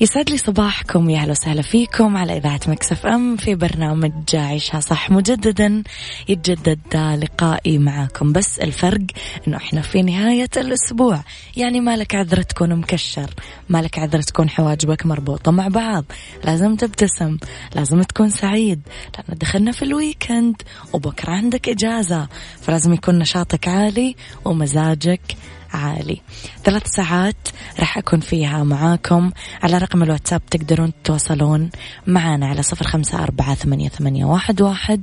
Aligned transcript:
يسعد 0.00 0.30
لي 0.30 0.36
صباحكم 0.36 1.10
يا 1.10 1.18
أهلا 1.18 1.30
وسهلا 1.30 1.62
فيكم 1.62 2.16
على 2.16 2.36
إذاعة 2.36 2.60
Mix 2.66 3.06
FM 3.06 3.36
في 3.36 3.54
برنامج 3.54 4.12
عيشها 4.34 4.80
صح 4.80 5.10
مجددا. 5.10 5.82
يتجدد 6.28 6.96
لقائي 6.96 7.78
معاكم 7.78 8.32
بس 8.32 8.58
الفرق 8.58 9.00
إنه 9.48 9.56
إحنا 9.56 9.80
في 9.80 10.02
نهاية 10.02 10.48
الأسبوع. 10.56 11.20
يعني 11.56 11.80
مالك 11.80 12.14
عذرة 12.14 12.42
تكون 12.42 12.74
مكشر 12.74 13.30
مالك 13.68 13.98
عذرة 13.98 14.20
تكون 14.20 14.50
حواجبك 14.50 15.06
مربوطة 15.06 15.52
مع 15.52 15.68
بعض. 15.68 16.04
لازم 16.44 16.76
تبتسم 16.76 17.38
لازم 17.74 18.02
تكون 18.02 18.30
سعيد 18.30 18.80
لأن 19.18 19.38
دخلنا 19.38 19.72
في 19.72 19.82
ال 19.82 19.92
weekend 19.92 20.62
وبكرة 20.92 21.30
عندك 21.30 21.68
إجازة 21.68 22.28
فلازم 22.60 22.92
يكون 22.92 23.18
نشاطك 23.18 23.68
عالي 23.68 24.16
ومزاجك 24.44 25.36
عالي. 25.72 26.20
ثلاث 26.64 26.86
ساعات 26.86 27.48
راح 27.80 27.98
أكون 27.98 28.20
فيها 28.20 28.64
معاكم. 28.64 29.30
على 29.62 29.78
رقم 29.78 30.02
الواتساب 30.02 30.46
تقدرون 30.46 30.92
تتواصلون 31.02 31.70
معنا 32.06 32.46
على 32.46 32.62
صفر 32.62 32.86
خمسة 32.86 33.22
أربعة 33.22 33.54
ثمانية, 33.54 33.88
ثمانية 33.88 34.24
واحد, 34.24 34.62
واحد 34.62 35.02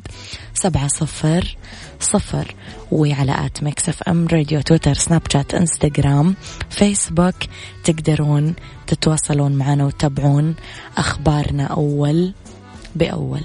سبعة 0.53 0.87
صفر 0.87 1.57
صفر. 1.99 2.55
وعلى 2.91 3.45
at 3.45 3.63
Mix 3.63 3.89
FM 3.89 4.27
Radio 4.27 4.61
تويتر 4.61 4.93
سناب 4.93 5.21
شات 5.33 5.53
إنستغرام 5.53 6.35
فيسبوك 6.69 7.35
تقدرون 7.83 8.55
تتواصلون 8.87 9.51
معنا 9.51 9.85
وتتابعون 9.85 10.55
أخبارنا 10.97 11.63
أول 11.63 12.33
بأول. 12.95 13.43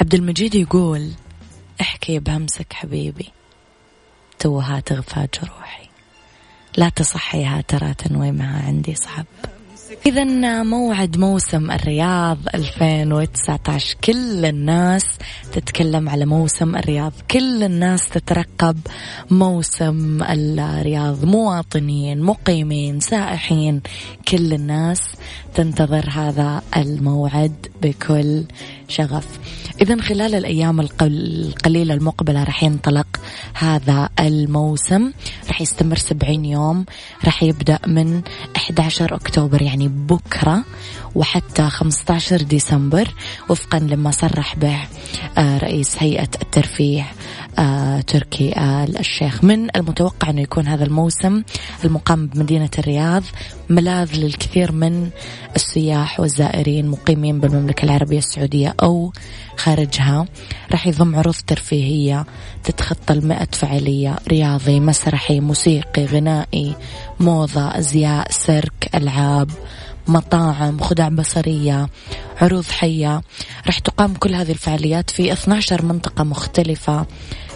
عبد 0.00 0.14
المجيد 0.14 0.54
يقول 0.54 1.10
احكي 1.80 2.18
بهمسك 2.18 2.72
حبيبي 2.72 3.28
توها 4.38 4.80
تغفى 4.80 5.28
جروحي 5.34 5.89
لا 6.76 6.88
تصحيها 6.88 7.60
ترى 7.60 7.94
تنوي 7.94 8.32
معها 8.32 8.66
عندي 8.66 8.94
صعب. 8.94 9.26
إذا 10.06 10.62
موعد 10.62 11.18
موسم 11.18 11.70
الرياض 11.70 12.38
2019 12.54 13.96
كل 14.04 14.44
الناس 14.44 15.18
تتكلم 15.52 16.08
على 16.08 16.26
موسم 16.26 16.76
الرياض. 16.76 17.12
كل 17.30 17.62
الناس 17.62 18.08
تترقب 18.08 18.78
موسم 19.30 20.22
الرياض. 20.22 21.24
مواطنين 21.24 22.22
مقيمين 22.22 23.00
سائحين. 23.00 23.80
كل 24.28 24.52
الناس 24.52 25.00
تنتظر 25.54 26.10
هذا 26.10 26.62
الموعد 26.76 27.66
بكل 27.82 28.44
شغف. 28.88 29.26
إذا 29.80 30.00
خلال 30.00 30.34
الأيام 30.34 30.80
القليلة 30.80 31.94
المقبلة 31.94 32.44
راح 32.44 32.62
ينطلق 32.62 33.06
هذا 33.54 34.08
الموسم. 34.20 35.12
راح 35.48 35.60
يستمر 35.60 35.96
70 35.96 36.44
يوم. 36.44 36.84
راح 37.24 37.42
يبدأ 37.42 37.78
من 37.86 38.22
11 38.56 39.14
أكتوبر 39.14 39.62
يعني 39.62 39.88
بكرة 39.88 40.64
وحتى 41.14 41.62
15 41.62 42.42
ديسمبر 42.42 43.08
وفقا 43.48 43.78
لما 43.78 44.10
صرح 44.10 44.56
به 44.56 44.76
آه، 45.38 45.58
رئيس 45.58 45.96
هيئة 45.98 46.28
الترفيه 46.42 47.06
تركي. 48.06 48.52
آل 48.58 48.98
الشيخ 48.98 49.44
من 49.44 49.76
المتوقع 49.76 50.30
أنه 50.30 50.40
يكون 50.40 50.66
هذا 50.66 50.84
الموسم 50.84 51.42
المقام 51.84 52.26
بمدينة 52.26 52.70
الرياض 52.78 53.22
ملاذ 53.68 54.16
للكثير 54.16 54.72
من 54.72 55.10
السياح 55.56 56.20
والزائرين 56.20 56.88
مقيمين 56.88 57.40
بالمملكة 57.40 57.84
العربية 57.84 58.18
السعودية 58.18 58.74
أو 58.82 59.12
خارجها. 59.56 60.26
راح 60.72 60.86
يضم 60.86 61.16
عروض 61.16 61.34
ترفيهية 61.46 62.26
تتخطى 62.64 63.14
المئة 63.14 63.48
فعالية 63.52 64.16
رياضي 64.28 64.80
مسرحي 64.80 65.40
موسيقي 65.40 66.04
غنائي 66.04 66.74
موضة 67.20 67.78
أزياء 67.78 68.26
سيرك 68.30 68.90
ألعاب 68.94 69.50
مطاعم 70.08 70.80
خدع 70.80 71.08
بصرية 71.08 71.88
عروض 72.40 72.64
حية. 72.64 73.22
راح 73.66 73.78
تقام 73.78 74.14
كل 74.14 74.34
هذه 74.34 74.50
الفعاليات 74.50 75.10
في 75.10 75.32
12 75.32 75.84
منطقة 75.84 76.24
مختلفة. 76.24 77.06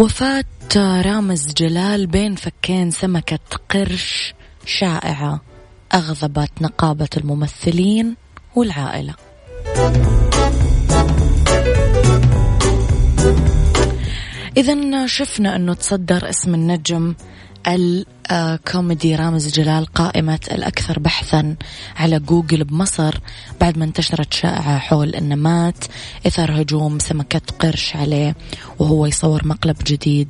وفاة 0.00 0.44
رامز 0.76 1.54
جلال 1.54 2.06
بين 2.06 2.34
فكين 2.34 2.90
سمكة 2.90 3.38
قرش 3.70 4.34
شائعة 4.66 5.40
أغضبت 5.94 6.50
نقابة 6.60 7.08
الممثلين 7.16 8.16
والعائلة. 8.54 9.14
إذا 14.56 15.06
شفنا 15.06 15.56
أنه 15.56 15.74
تصدر 15.74 16.28
اسم 16.28 16.54
النجم 16.54 17.14
الكوميدي 18.30 19.14
رامز 19.14 19.52
جلال 19.52 19.86
قائمة 19.86 20.40
الأكثر 20.52 20.98
بحثا 20.98 21.56
على 21.96 22.18
جوجل 22.18 22.64
بمصر 22.64 23.14
بعد 23.60 23.78
ما 23.78 23.84
انتشرت 23.84 24.32
شائعة 24.32 24.78
حول 24.78 25.14
أنه 25.14 25.34
مات 25.34 25.84
إثر 26.26 26.62
هجوم 26.62 26.98
سمكة 26.98 27.40
قرش 27.58 27.96
عليه 27.96 28.36
وهو 28.78 29.06
يصور 29.06 29.46
مقلب 29.46 29.76
جديد 29.86 30.28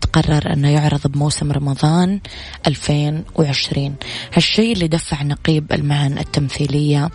تقرر 0.00 0.52
أنه 0.52 0.68
يعرض 0.68 1.06
بموسم 1.06 1.52
رمضان 1.52 2.20
2020 2.66 3.94
هالشيء 4.34 4.72
اللي 4.72 4.88
دفع 4.88 5.22
نقيب 5.22 5.72
المهن 5.72 6.18
التمثيلية 6.18 7.10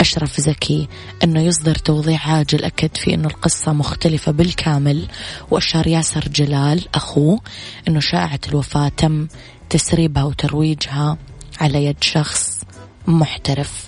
أشرف 0.00 0.40
زكي 0.40 0.88
أنه 1.24 1.40
يصدر 1.40 1.74
توضيح 1.74 2.30
عاجل 2.30 2.64
أكد 2.64 2.96
في 2.96 3.14
أنه 3.14 3.28
القصة 3.28 3.72
مختلفة 3.72 4.32
بالكامل 4.32 5.06
وأشار 5.50 5.86
ياسر 5.86 6.28
جلال 6.28 6.88
أخوه 6.94 7.40
أنه 7.88 8.00
شائعة 8.00 8.40
الوفاة 8.48 8.88
تم 8.88 9.26
تسريبها 9.70 10.24
وترويجها 10.24 11.18
على 11.60 11.84
يد 11.84 11.96
شخص 12.00 12.60
محترف. 13.06 13.86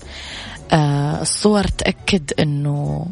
آه 0.73 1.23
الصور 1.23 1.65
تأكد 1.65 2.33
أنه 2.41 3.07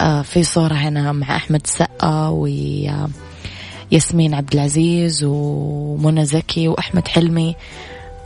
آه 0.00 0.22
في 0.22 0.44
صورة 0.44 0.74
هنا 0.74 1.12
مع 1.12 1.36
أحمد 1.36 1.66
سقا 1.66 2.28
وياسمين 2.28 4.34
عبد 4.34 4.54
العزيز 4.54 5.24
ومنى 5.24 6.24
زكي 6.24 6.68
وأحمد 6.68 7.08
حلمي. 7.08 7.56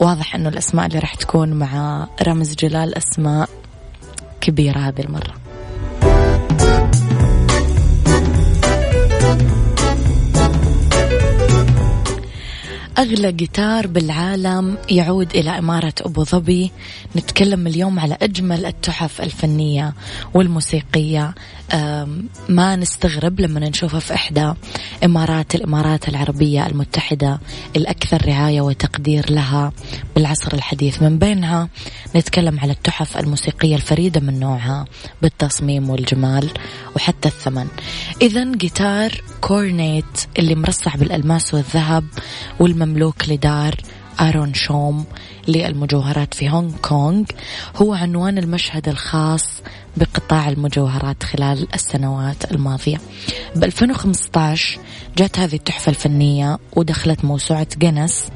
واضح 0.01 0.35
أنه 0.35 0.49
الأسماء 0.49 0.87
اللي 0.87 0.99
راح 0.99 1.15
تكون 1.15 1.53
مع 1.53 2.07
رمز 2.23 2.55
جلال 2.55 2.95
أسماء 2.95 3.49
كبيرة 4.41 4.79
هذه 4.79 5.01
المرة. 5.01 5.35
أغلى 12.99 13.33
جيتار 13.33 13.87
بالعالم 13.87 14.79
يعود 14.91 15.37
إلى 15.37 15.59
إمارة 15.59 15.95
أبو 16.01 16.25
ظبي. 16.25 16.71
نتكلم 17.17 17.67
اليوم 17.67 18.01
على 18.01 18.17
أجمل 18.23 18.67
التحف 18.67 19.21
الفنية 19.21 19.95
والموسيقية. 20.35 21.35
ما 22.49 22.77
نستغرب 22.77 23.41
لما 23.41 23.61
نشوفها 23.61 24.01
في 24.01 24.15
إحدى 24.15 24.53
إمارات 25.05 25.55
الإمارات 25.55 26.09
العربية 26.09 26.67
المتحدة 26.67 27.41
الأكثر 27.77 28.27
رعاية 28.27 28.61
وتقدير 28.61 29.33
لها 29.33 29.73
بالعصر 30.15 30.55
الحديث. 30.55 31.03
من 31.03 31.19
بينها 31.19 31.69
نتكلم 32.17 32.61
على 32.61 32.73
التحف 32.73 33.17
الموسيقية 33.17 33.77
الفريدة 33.77 34.21
من 34.21 34.41
نوعها 34.41 34.85
بالتصميم 35.23 35.91
والجمال 35.91 36.51
وحتى 36.97 37.29
الثمن. 37.29 37.67
إذا 38.23 38.45
جيتار 38.45 39.23
كورنيت 39.41 40.27
اللي 40.39 40.55
مرصع 40.55 40.95
بالألماس 40.95 41.55
والذهب 41.55 42.05
والمملوك 42.83 43.29
لدار 43.29 43.75
آرون 44.21 44.55
شوم 44.55 45.05
للمجوهرات 45.49 46.35
في 46.35 46.51
هونغ 46.51 46.73
كونغ. 46.83 47.25
هو 47.77 47.95
عنوان 47.95 48.39
المشهد 48.39 48.89
الخاص 48.89 49.63
بقطاع 49.97 50.49
المجوهرات 50.49 51.23
خلال 51.23 51.75
السنوات 51.75 52.51
الماضية. 52.51 53.01
ب 53.57 53.65
2015 53.65 54.79
جاءت 55.17 55.39
هذه 55.39 55.55
التحفة 55.55 55.91
الفنية 55.91 56.59
ودخلت 56.77 57.25
موسوعة 57.25 57.67
جنس 57.79 58.29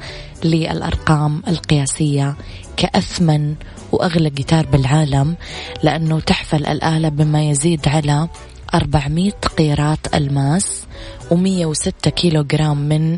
للأرقام 0.43 1.41
القياسية 1.47 2.35
كأثمن 2.77 3.55
وأغلى 3.91 4.29
جيتار 4.29 4.65
بالعالم 4.65 5.35
لأنه 5.83 6.19
تحفل 6.19 6.65
الآلة 6.65 7.09
بما 7.09 7.49
يزيد 7.49 7.87
على 7.87 8.27
400 8.75 9.31
قيراط 9.31 10.15
ألماس 10.15 10.83
و106 11.31 12.09
كيلو 12.09 12.43
جرام 12.43 12.77
من 12.77 13.17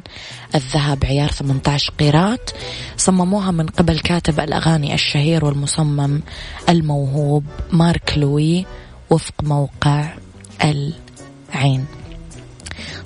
الذهب 0.56 1.06
عيار 1.06 1.32
18 1.32 1.94
قيراط. 2.00 2.54
صمموها 2.98 3.52
من 3.52 3.68
قبل 3.68 4.00
كاتب 4.00 4.40
الأغاني 4.40 4.94
الشهير 4.94 5.46
والمصمم 5.46 6.22
الموهوب 6.70 7.44
مارك 7.72 8.14
لوي 8.18 8.66
وفق 9.10 9.34
موقع 9.44 10.14
العين. 10.64 11.86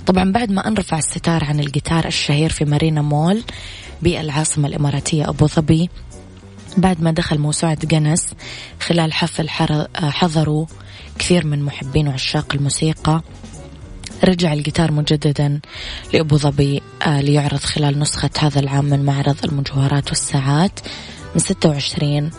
طبعا 0.06 0.32
بعد 0.32 0.52
ما 0.52 0.68
أنرفع 0.68 0.98
الستار 0.98 1.44
عن 1.44 1.60
الجيتار 1.60 2.06
الشهير 2.06 2.50
في 2.50 2.66
مارينا 2.66 3.02
مول 3.02 3.44
بالعاصمة 4.02 4.68
الإماراتية 4.68 5.30
أبو 5.30 5.48
ظبي 5.48 5.90
بعد 6.78 7.02
ما 7.02 7.12
دخل 7.12 7.40
موسوعة 7.40 7.78
جنس 7.86 8.34
خلال 8.80 9.14
حفل 9.14 9.50
حضروا 9.96 10.66
كثير 11.20 11.46
من 11.46 11.64
محبين 11.64 12.08
وعشاق 12.08 12.54
الموسيقى. 12.56 13.22
رجع 14.24 14.54
الجيتار 14.54 14.92
مجددا 14.92 15.60
لأبو 16.14 16.38
ظبي 16.38 16.82
آه، 17.08 17.22
ليعرض 17.22 17.60
خلال 17.60 18.00
نسخة 18.00 18.30
هذا 18.40 18.60
العام 18.60 18.86
من 18.86 19.06
معرض 19.06 19.36
المجوهرات 19.46 20.10
والساعات 20.10 20.80
من 21.36 21.40
26 21.40 22.30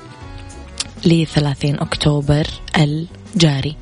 ل 1.04 1.26
30 1.26 1.74
أكتوبر 1.74 2.46
الجاري. 2.76 3.76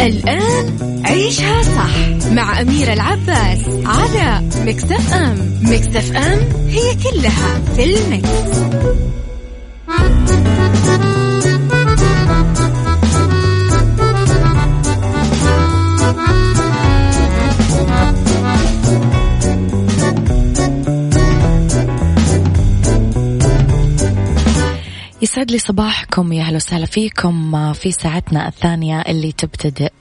الآن 0.00 1.02
عيشها 1.04 1.62
صح 1.62 2.28
مع 2.32 2.60
أميرة 2.60 2.92
العباس 2.92 3.58
على 3.84 4.48
Mix 4.56 5.12
FM 5.12 5.60
Mix 5.62 6.16
FM 6.16 6.68
هي 6.68 6.94
كلها 6.94 7.60
في 7.76 7.84
ال 7.84 8.00
mix. 8.00 8.64
يسعد 25.34 25.50
لي 25.50 25.58
صباحكم 25.58 26.32
يا 26.32 26.42
أهلا 26.42 26.56
وسهلا 26.56 26.86
فيكم 26.86 27.72
في 27.72 27.92
ساعتنا 27.92 28.48
الثانية 28.48 29.00
اللي 29.00 29.32
تبتدئ 29.32 29.92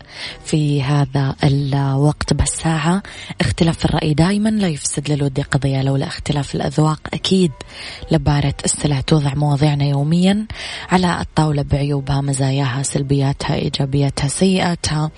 في 0.45 0.83
هذا 0.83 1.35
الوقت 1.44 2.33
بهالساعة 2.33 3.03
اختلاف 3.41 3.85
الرأي 3.85 4.13
دائما 4.13 4.50
لا 4.50 4.68
يفسد 4.68 5.12
للود 5.12 5.39
قضية 5.39 5.81
لولا 5.81 6.07
اختلاف 6.07 6.56
الأذواق 6.56 7.00
أكيد 7.13 7.51
لبارة 8.12 8.53
السلع 8.65 9.01
توضع 9.01 9.33
مواضيعنا 9.35 9.85
يوميا 9.85 10.47
على 10.91 11.21
الطاولة 11.21 11.62
بعيوبها 11.62 12.21
مزاياها 12.21 12.83
سلبياتها 12.83 13.56
إيجابياتها 13.56 14.27
سيئاتها 14.27 15.12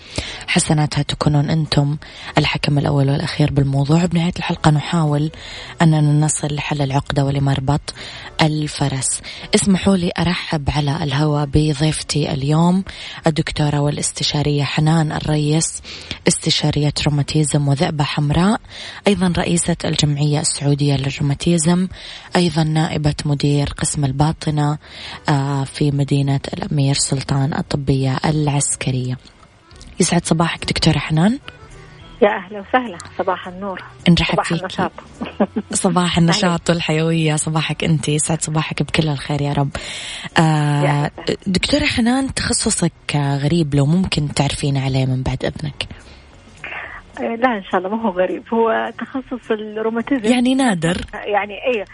حسناتها. 0.47 1.01
تكونون 1.01 1.49
أنتم 1.49 1.97
الحكم 2.37 2.77
الأول 2.77 3.09
والأخير 3.09 3.51
بالموضوع. 3.51 4.05
بنهاية 4.05 4.33
الحلقة 4.37 4.71
نحاول 4.71 5.31
أننا 5.81 6.25
نصل 6.25 6.55
لحل 6.55 6.81
العقدة 6.81 7.25
ولمربط 7.25 7.93
الفرس. 8.41 9.21
اسمحوا 9.55 9.97
لي 9.97 10.04
أرحب 10.19 10.69
على 10.69 11.03
الهواء 11.03 11.45
بضيفتي 11.45 12.33
اليوم 12.33 12.83
الدكتورة 13.27 13.79
والاستشارية 13.79 14.63
حنان 14.63 15.11
الريس 15.11 15.81
استشارية 16.27 16.93
روماتيزم 17.07 17.67
وذئبة 17.67 18.03
حمراء 18.03 18.61
أيضا 19.07 19.33
رئيسة 19.37 19.77
الجمعية 19.85 20.39
السعودية 20.39 20.95
للروماتيزم 20.95 21.87
أيضا 22.35 22.63
نائبة 22.63 23.15
مدير 23.25 23.67
قسم 23.77 24.05
الباطنة 24.05 24.77
آه، 25.29 25.63
في 25.63 25.91
مدينة 25.91 26.39
الأمير 26.53 26.95
سلطان 26.95 27.53
الطبية 27.53 28.17
العسكرية. 28.25 29.17
يسعد 29.99 30.25
صباحك 30.25 30.65
دكتورة 30.65 30.97
حنان. 30.97 31.39
يا 32.21 32.29
أهلا 32.29 32.59
وسهلا. 32.59 32.97
صباح 33.17 33.47
النور. 33.47 33.81
نرحب 34.09 34.33
صباح 34.33 34.47
فيك. 34.47 34.59
النشاط. 34.59 34.91
صباح 35.85 36.17
النشاط 36.17 36.69
والحيوية. 36.69 37.35
صباحك 37.35 37.83
أنت. 37.83 38.09
يسعد 38.09 38.41
صباحك 38.41 38.83
بكل 38.83 39.09
الخير 39.09 39.41
يا 39.41 39.53
رب. 39.53 39.69
آه 40.39 41.11
دكتورة 41.47 41.85
حنان 41.85 42.33
تخصصك 42.33 43.15
غريب 43.15 43.75
لو 43.75 43.85
ممكن 43.85 44.33
تعرفين 44.33 44.77
عليه 44.77 45.05
من 45.05 45.23
بعد 45.23 45.45
إذنك. 45.45 45.87
آه، 47.19 47.35
لا 47.35 47.57
إن 47.57 47.63
شاء 47.63 47.77
الله 47.77 47.95
ما 47.95 48.01
هو 48.01 48.09
غريب. 48.09 48.43
هو 48.53 48.91
تخصص 48.99 49.51
الروماتيزم. 49.51 50.25
يعني 50.33 50.55
نادر. 50.55 51.05
يعني 51.13 51.53
إيه. 51.53 51.85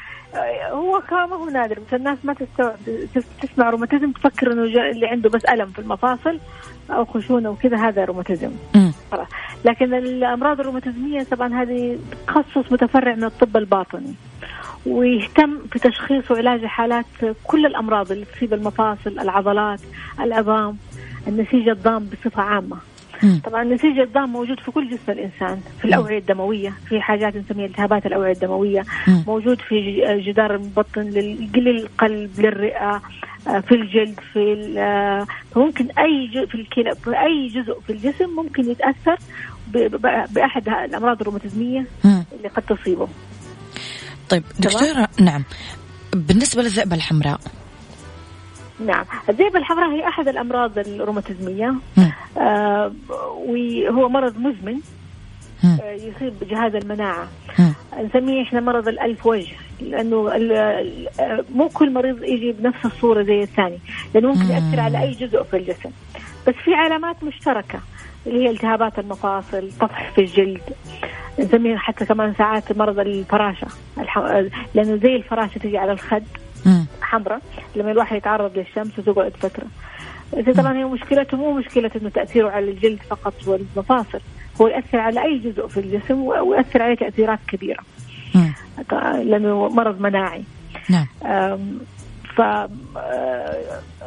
هو 0.71 1.01
ما 1.11 1.35
هو 1.35 1.49
نادر 1.49 1.79
بس 1.79 1.93
الناس 1.93 2.17
ما 2.23 2.33
تستوعب 2.33 2.75
تسمع 3.41 3.69
روماتيزم 3.69 4.11
تفكر 4.11 4.51
إنه 4.51 4.63
اللي 4.63 5.07
عنده 5.07 5.29
بس 5.29 5.45
ألم 5.45 5.69
في 5.69 5.79
المفاصل 5.79 6.39
أو 6.89 7.05
خشونة 7.05 7.49
وكذا 7.49 7.77
هذا 7.77 8.05
روماتيزم. 8.05 8.51
لكن 9.65 9.93
الأمراض 9.93 10.59
الروماتيزمية 10.59 11.23
طبعا 11.23 11.61
هذه 11.61 11.99
تخصص 12.27 12.71
متفرع 12.71 13.15
من 13.15 13.23
الطب 13.23 13.57
الباطني 13.57 14.13
ويهتم 14.85 15.59
في 15.71 15.79
تشخيص 15.79 16.31
وعلاج 16.31 16.65
حالات 16.65 17.05
كل 17.43 17.65
الأمراض 17.65 18.11
اللي 18.11 18.25
تصيب 18.25 18.53
المفاصل 18.53 19.19
العضلات 19.19 19.79
العظام 20.19 20.77
النسيج 21.27 21.69
الضام 21.69 22.05
بصفة 22.05 22.41
عامة. 22.41 22.77
طبعا 23.45 23.63
النسيج 23.63 23.99
الضام 23.99 24.29
موجود 24.29 24.59
في 24.59 24.71
كل 24.71 24.89
جسم 24.89 25.11
الإنسان 25.11 25.59
في 25.79 25.85
الأوعية 25.85 26.17
الدموية 26.17 26.73
في 26.89 27.01
حاجات 27.01 27.35
نسميها 27.35 27.65
التهابات 27.65 28.05
الأوعية 28.05 28.33
الدموية 28.33 28.83
موجود 29.27 29.61
في 29.61 30.01
جدار 30.27 30.55
البطن 30.55 31.01
للقلب 31.01 32.29
للرئة 32.39 33.01
آه، 33.47 33.59
في 33.59 33.75
الجلد 33.75 34.19
في 34.33 34.75
آه، 34.77 35.27
ممكن 35.55 35.85
أي 35.85 36.27
جزء 36.33 36.45
في 36.45 36.55
الكلى 36.55 36.95
في 36.95 37.09
أي 37.09 37.47
جزء 37.47 37.79
في 37.79 37.93
الجسم 37.93 38.29
ممكن 38.35 38.71
يتأثر 38.71 39.17
بأحد 40.35 40.69
الأمراض 40.69 41.21
الروماتيزمية 41.21 41.85
اللي 42.05 42.47
قد 42.55 42.63
تصيبه. 42.63 43.07
طيب 44.29 44.43
دكتورة 44.59 45.07
نعم. 45.19 45.43
بالنسبة 46.13 46.61
للذئبة 46.61 46.95
الحمراء 46.95 47.39
نعم. 48.85 49.05
الذئبة 49.29 49.59
الحمراء 49.59 49.89
هي 49.89 50.07
أحد 50.07 50.27
الأمراض 50.27 50.79
الروماتيزمية. 50.79 51.73
آه 52.37 52.91
وهو 53.37 54.09
مرض 54.09 54.37
مزمن. 54.37 54.79
آه 55.65 55.91
يصيب 55.91 56.33
جهاز 56.49 56.75
المناعة. 56.75 57.27
نسميه 58.03 58.43
إحنا 58.43 58.59
مرض 58.59 58.87
الألف 58.87 59.25
وجه 59.25 59.55
لأنه 59.81 60.29
مو 61.55 61.69
كل 61.69 61.93
مريض 61.93 62.23
يجي 62.23 62.51
بنفس 62.51 62.85
الصورة 62.85 63.23
زي 63.23 63.43
الثاني 63.43 63.79
لأنه 64.13 64.27
ممكن 64.27 64.45
يأثر 64.45 64.79
على 64.79 65.01
أي 65.01 65.11
جزء 65.11 65.43
في 65.43 65.57
الجسم. 65.57 65.89
بس 66.47 66.53
في 66.53 66.73
علامات 66.73 67.23
مشتركة 67.23 67.79
اللي 68.27 68.45
هي 68.45 68.49
التهابات 68.49 68.99
المفاصل 68.99 69.71
طفح 69.79 70.11
في 70.11 70.21
الجلد. 70.21 70.61
نسميه 71.39 71.77
حتى 71.77 72.05
كمان 72.05 72.33
ساعات 72.37 72.77
مرض 72.77 72.99
الفراشة. 72.99 73.67
لأنه 74.73 74.95
زي 74.95 75.15
الفراشة 75.15 75.57
تجي 75.57 75.77
على 75.77 75.91
الخد. 75.91 76.23
حمراء 77.01 77.41
لما 77.75 77.91
الواحد 77.91 78.15
يتعرض 78.17 78.57
للشمس 78.57 78.99
وتقعد 78.99 79.31
فترة. 79.31 79.65
طبعا 80.57 80.77
هي 80.77 80.83
مشكلته 80.83 81.37
مو 81.37 81.51
مشكلة 81.51 81.91
إنه 82.01 82.09
تأثيره 82.09 82.49
على 82.49 82.71
الجلد 82.71 82.99
فقط 83.09 83.33
والمفاصل 83.47 84.19
هو 84.61 84.67
يأثر 84.67 84.97
على 84.97 85.23
أي 85.23 85.37
جزء 85.37 85.67
في 85.67 85.79
الجسم 85.79 86.21
ويأثر 86.21 86.81
عليه 86.81 86.95
تأثيرات 86.95 87.39
كبيرة. 87.47 87.83
لأنه 89.23 89.69
مرض 89.69 90.01
مناعي. 90.01 90.43
نعم. 90.89 91.07
ف 92.37 92.41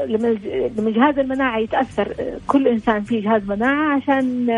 لما 0.06 0.90
جهاز 0.90 1.18
المناعة 1.18 1.58
يتأثر 1.58 2.14
كل 2.46 2.68
إنسان 2.68 3.02
فيه 3.04 3.22
جهاز 3.22 3.42
مناعة 3.48 3.96
عشان 3.96 4.48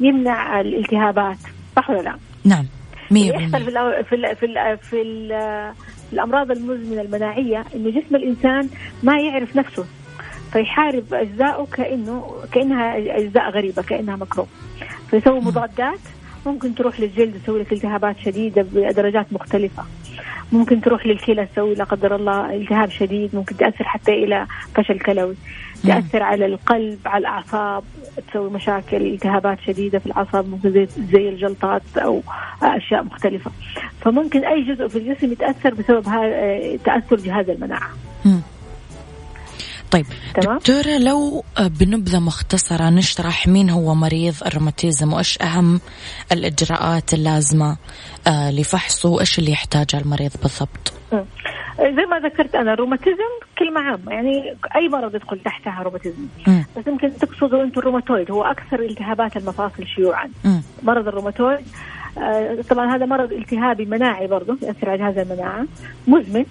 يمنع 0.00 0.60
الالتهابات 0.60 1.38
صح 1.76 1.90
ولا 1.90 2.02
لا؟ 2.02 2.16
نعم. 2.44 2.64
100% 3.10 3.16
يحصل 3.16 3.64
في 3.64 4.04
في 4.04 4.34
في, 4.34 4.76
في 4.76 5.72
الأمراض 6.12 6.50
المزمنة 6.50 7.00
المناعية 7.00 7.64
إنه 7.74 7.90
جسم 7.90 8.16
الإنسان 8.16 8.68
ما 9.02 9.20
يعرف 9.20 9.56
نفسه 9.56 9.84
فيحارب 10.52 11.14
اجزائه 11.14 11.66
كانه 11.72 12.34
كأنها 12.52 12.96
أجزاء 13.18 13.50
غريبة 13.50 13.82
كأنها 13.82 14.16
مكروب 14.16 14.48
فيسوي 15.10 15.40
مضادات 15.40 15.98
ممكن 16.46 16.74
تروح 16.74 17.00
للجلد 17.00 17.40
تسوي 17.42 17.60
لك 17.60 17.72
التهابات 17.72 18.18
شديدة 18.18 18.66
بدرجات 18.72 19.26
مختلفة. 19.32 19.84
ممكن 20.52 20.80
تروح 20.80 21.06
للكلى 21.06 21.46
تسوي 21.46 21.74
لا 21.74 21.84
قدر 21.84 22.16
الله 22.16 22.54
التهاب 22.54 22.90
شديد 22.90 23.30
ممكن 23.34 23.56
تأثر 23.56 23.84
حتى 23.84 24.12
إلى 24.12 24.46
فشل 24.74 24.98
كلوي. 24.98 25.34
تأثر 25.82 26.22
على 26.22 26.46
القلب 26.46 26.98
على 27.06 27.20
الأعصاب 27.20 27.84
تسوي 28.30 28.50
مشاكل 28.50 28.96
التهابات 28.96 29.58
شديدة 29.66 29.98
في 29.98 30.06
الأعصاب 30.06 30.48
ممكن 30.48 30.70
زي, 30.70 30.86
زي 31.12 31.28
الجلطات 31.28 31.82
أو 31.96 32.22
أشياء 32.62 33.04
مختلفة. 33.04 33.50
فممكن 34.00 34.44
أي 34.44 34.62
جزء 34.62 34.88
في 34.88 34.98
الجسم 34.98 35.32
يتأثر 35.32 35.74
بسبب 35.74 36.04
تأثر 36.84 37.16
جهاز 37.16 37.50
المناعة. 37.50 37.90
طيب 39.96 40.06
تمام؟ 40.34 40.58
دكتورة 40.58 40.98
لو 40.98 41.44
بنبذة 41.80 42.18
مختصرة 42.18 42.90
نشرح 42.90 43.48
مين 43.48 43.70
هو 43.70 43.94
مريض 43.94 44.34
الروماتيزم 44.46 45.12
وإيش 45.12 45.42
أهم 45.42 45.80
الإجراءات 46.32 47.14
اللازمة 47.14 47.76
آه، 48.26 48.50
لفحصه 48.50 49.08
وإيش 49.08 49.38
اللي 49.38 49.52
يحتاجه 49.52 50.00
المريض 50.00 50.30
بالضبط؟ 50.42 50.92
زي 51.80 52.06
ما 52.10 52.18
ذكرت 52.18 52.54
أنا 52.54 52.72
الروماتيزم 52.72 53.32
كلمة 53.58 53.80
عامة 53.80 54.12
يعني 54.12 54.56
أي 54.76 54.88
مرض 54.88 55.14
يدخل 55.14 55.40
تحتها 55.40 55.82
روماتيزم. 55.82 56.26
بس 56.76 56.86
يمكن 56.86 57.12
تقصدوا 57.16 57.62
أنتم 57.62 57.80
الروماتويد 57.80 58.30
هو 58.30 58.44
أكثر 58.44 58.80
التهابات 58.80 59.36
المفاصل 59.36 59.86
شيوعا. 59.86 60.30
مرض 60.82 61.08
الروماتويد 61.08 61.58
آه، 62.18 62.62
طبعا 62.70 62.96
هذا 62.96 63.06
مرض 63.06 63.32
التهابي 63.32 63.84
مناعي 63.84 64.26
برضه 64.26 64.58
ياثر 64.62 64.90
على 64.90 64.98
جهاز 64.98 65.18
المناعة 65.18 65.66
مزمن 66.08 66.44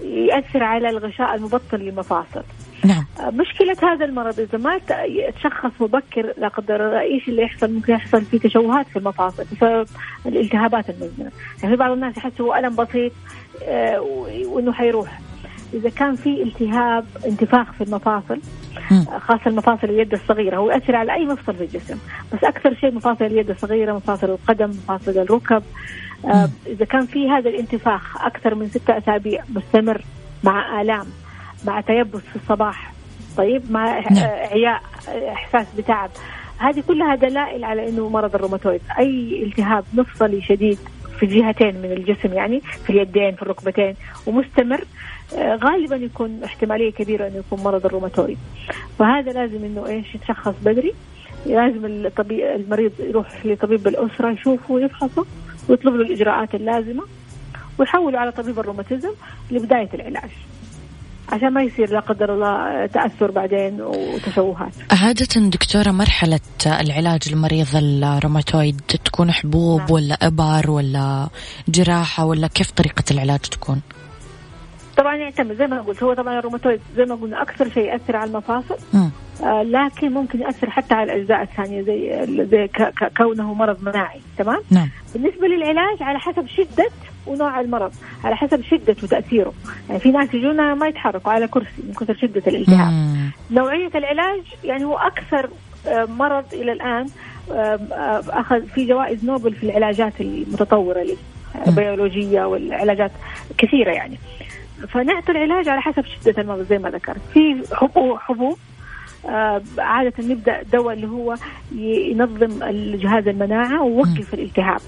ياثر 0.00 0.62
على 0.62 0.90
الغشاء 0.90 1.34
المبطن 1.34 1.78
للمفاصل. 1.78 2.42
نعم. 2.84 3.04
آه، 3.20 3.30
مشكلة 3.30 3.76
هذا 3.82 4.04
المرض 4.04 4.40
إذا 4.40 4.58
ما 4.58 4.80
تشخص 5.36 5.70
مبكر 5.80 6.32
لا 6.38 6.48
قدر 6.48 6.98
إيش 6.98 7.28
اللي 7.28 7.42
يحصل؟ 7.42 7.72
ممكن 7.72 7.92
يحصل 7.92 8.22
فيه 8.22 8.38
تشوهات 8.38 8.86
في 8.88 8.98
المفاصل 8.98 9.44
بسبب 9.52 9.86
الالتهابات 10.26 10.90
المزمنة. 10.90 11.30
يعني 11.62 11.74
في 11.74 11.76
بعض 11.76 11.90
الناس 11.90 12.16
يحس 12.16 12.40
هو 12.40 12.54
ألم 12.54 12.76
بسيط 12.76 13.12
آه، 13.64 14.00
وإنه 14.46 14.72
حيروح. 14.72 15.20
إذا 15.74 15.90
كان 15.90 16.14
في 16.16 16.42
التهاب 16.42 17.04
انتفاخ 17.26 17.72
في 17.72 17.84
المفاصل 17.84 18.40
آه، 18.92 19.18
خاصة 19.18 19.46
المفاصل 19.46 19.86
اليد 19.86 20.12
الصغيرة 20.12 20.56
هو 20.56 20.70
يأثر 20.70 20.96
على 20.96 21.14
أي 21.14 21.26
مفصل 21.26 21.54
في 21.54 21.64
الجسم. 21.64 21.98
بس 22.32 22.44
أكثر 22.44 22.74
شيء 22.74 22.94
مفاصل 22.94 23.24
اليد 23.24 23.50
الصغيرة 23.50 23.92
مفاصل 23.92 24.30
القدم 24.30 24.70
مفاصل 24.70 25.10
الركب. 25.10 25.62
إذا 26.66 26.84
كان 26.84 27.06
في 27.06 27.30
هذا 27.30 27.48
الانتفاخ 27.48 28.24
أكثر 28.24 28.54
من 28.54 28.68
ستة 28.68 28.98
أسابيع 28.98 29.44
مستمر 29.54 30.04
مع 30.44 30.80
آلام 30.80 31.06
مع 31.64 31.80
تيبس 31.80 32.20
في 32.20 32.36
الصباح. 32.36 32.92
طيب 33.36 33.72
مع 33.72 33.98
نعم. 34.10 34.30
عياء 34.52 34.82
إحساس 35.32 35.66
بتعب. 35.78 36.10
هذه 36.58 36.82
كلها 36.88 37.14
دلائل 37.14 37.64
على 37.64 37.88
إنه 37.88 38.08
مرض 38.08 38.34
الروماتويد. 38.34 38.80
أي 38.98 39.42
التهاب 39.42 39.84
مفصلي 39.94 40.42
شديد 40.42 40.78
في 41.20 41.26
جهتين 41.26 41.74
من 41.82 41.92
الجسم 41.92 42.32
يعني 42.32 42.60
في 42.60 42.90
اليدين 42.90 43.34
في 43.34 43.42
الركبتين 43.42 43.94
ومستمر 44.26 44.84
آه، 45.36 45.56
غالبا 45.56 45.96
يكون 45.96 46.44
احتمالية 46.44 46.92
كبيرة 46.92 47.26
انه 47.26 47.36
يكون 47.36 47.60
مرض 47.64 47.86
الروماتويد. 47.86 48.38
فهذا 48.98 49.32
لازم 49.32 49.64
إنه 49.64 49.86
إيش؟ 49.86 50.14
يتشخص 50.14 50.54
بدري. 50.64 50.94
لازم 51.46 51.86
الطبيب 51.86 52.40
المريض 52.40 52.92
يروح 53.00 53.46
لطبيب 53.46 53.88
الأسرة 53.88 54.30
يشوفه 54.30 54.74
ويفحصه 54.74 55.26
ويطلب 55.68 55.94
له 55.94 56.02
الإجراءات 56.02 56.54
اللازمة 56.54 57.02
ويحوله 57.78 58.18
على 58.18 58.32
طبيب 58.32 58.58
الروماتيزم 58.58 59.12
لبداية 59.50 59.88
العلاج. 59.94 60.30
عشان 61.32 61.52
ما 61.52 61.62
يصير 61.62 61.90
لا 61.90 62.00
قدر 62.00 62.34
الله 62.34 62.86
تأثر 62.86 63.30
بعدين 63.30 63.80
وتشوهات. 63.80 64.72
عادة 64.90 65.48
دكتورة 65.48 65.90
مرحلة 65.90 66.40
العلاج 66.66 67.20
المريض 67.32 67.66
الروماتويد 67.76 68.80
تكون 69.04 69.32
حبوب 69.32 69.80
نعم. 69.80 69.90
ولا 69.90 70.14
إبر 70.22 70.70
ولا 70.70 71.28
جراحة 71.68 72.24
ولا 72.24 72.46
كيف 72.46 72.70
طريقة 72.70 73.04
العلاج 73.10 73.40
تكون؟ 73.40 73.80
طبعا 74.96 75.16
يعتمد 75.16 75.56
زي 75.56 75.66
ما 75.66 75.80
قلت 75.80 76.02
هو 76.02 76.14
طبعا 76.14 76.38
الروماتويد 76.38 76.80
زي 76.96 77.04
ما 77.04 77.14
قلنا 77.14 77.42
أكثر 77.42 77.70
شيء 77.70 77.84
يأثر 77.84 78.16
على 78.16 78.30
المفاصل 78.30 78.76
آه 79.42 79.62
لكن 79.62 80.12
ممكن 80.12 80.40
يأثر 80.40 80.70
حتى 80.70 80.94
على 80.94 81.12
الأجزاء 81.12 81.42
الثانية 81.42 81.82
زي 81.82 82.26
زي 82.50 82.68
كونه 83.16 83.54
مرض 83.54 83.82
مناعي 83.82 84.20
تمام؟ 84.38 84.60
نعم. 84.70 84.88
بالنسبة 85.14 85.46
للعلاج 85.46 86.02
على 86.02 86.18
حسب 86.18 86.46
شدة 86.46 86.90
ونوع 87.26 87.60
المرض 87.60 87.92
على 88.24 88.36
حسب 88.36 88.62
شدة 88.62 88.96
وتأثيره. 89.02 89.52
يعني 89.88 90.00
في 90.00 90.10
ناس 90.10 90.34
يجونا 90.34 90.74
ما 90.74 90.88
يتحركوا 90.88 91.32
على 91.32 91.48
كرسي 91.48 91.82
من 91.88 91.94
كثر 91.94 92.16
شدة 92.16 92.42
الالتهاب. 92.46 92.92
نوعية 93.50 93.90
العلاج 93.94 94.42
يعني 94.64 94.84
هو 94.84 94.98
أكثر 94.98 95.50
آه، 95.88 96.04
مرض 96.04 96.44
إلى 96.52 96.72
الآن 96.72 97.06
آه، 97.52 97.80
أخذ 98.28 98.66
في 98.66 98.86
جوائز 98.86 99.24
نوبل 99.24 99.54
في 99.54 99.62
العلاجات 99.62 100.20
المتطورة 100.20 101.06
البيولوجية 101.66 102.44
والعلاجات 102.44 103.10
كثيرة 103.58 103.90
يعني. 103.90 104.18
فنعطي 104.88 105.32
العلاج 105.32 105.68
على 105.68 105.80
حسب 105.80 106.04
شدة 106.04 106.42
المرض 106.42 106.66
زي 106.70 106.78
ما 106.78 106.90
ذكرت. 106.90 107.20
في 107.34 107.62
حبوب 108.18 108.52
آه، 108.52 108.56
عادة 109.78 110.12
نبدأ 110.24 110.62
دواء 110.72 110.94
اللي 110.94 111.06
هو 111.06 111.34
ينظم 111.76 112.62
الجهاز 112.62 113.28
المناعة 113.28 113.82
ويوقف 113.82 114.34
الالتهاب. 114.34 114.80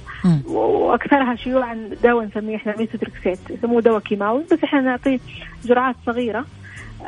وأكثرها 0.46 1.34
شيوعا 1.34 1.90
دواء 2.04 2.24
نسميه 2.24 2.56
إحنا 2.56 2.76
ميثوتريكسيت 2.78 3.38
يسموه 3.50 3.80
دواء 3.80 4.00
كيماوي 4.00 4.44
بس 4.52 4.64
إحنا 4.64 4.80
نعطيه 4.80 5.18
جرعات 5.64 5.96
صغيرة 6.06 6.44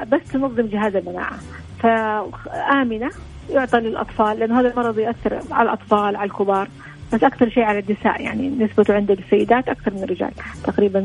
بس 0.07 0.21
تنظم 0.33 0.67
جهاز 0.67 0.97
المناعة. 0.97 1.39
فآمنة 1.83 3.11
يعطى 3.51 3.79
للأطفال 3.81 4.39
لأنه 4.39 4.61
هذا 4.61 4.69
المرض 4.71 4.99
يأثر 4.99 5.41
على 5.51 5.67
الأطفال 5.69 6.17
على 6.17 6.25
الكبار 6.25 6.69
بس 7.13 7.25
أكثر 7.25 7.49
شيء 7.49 7.63
على 7.63 7.79
النساء 7.79 8.21
يعني 8.23 8.49
نسبته 8.49 8.95
عند 8.95 9.11
السيدات 9.11 9.69
أكثر 9.69 9.95
من 9.95 10.03
الرجال 10.03 10.31
تقريبا 10.65 11.01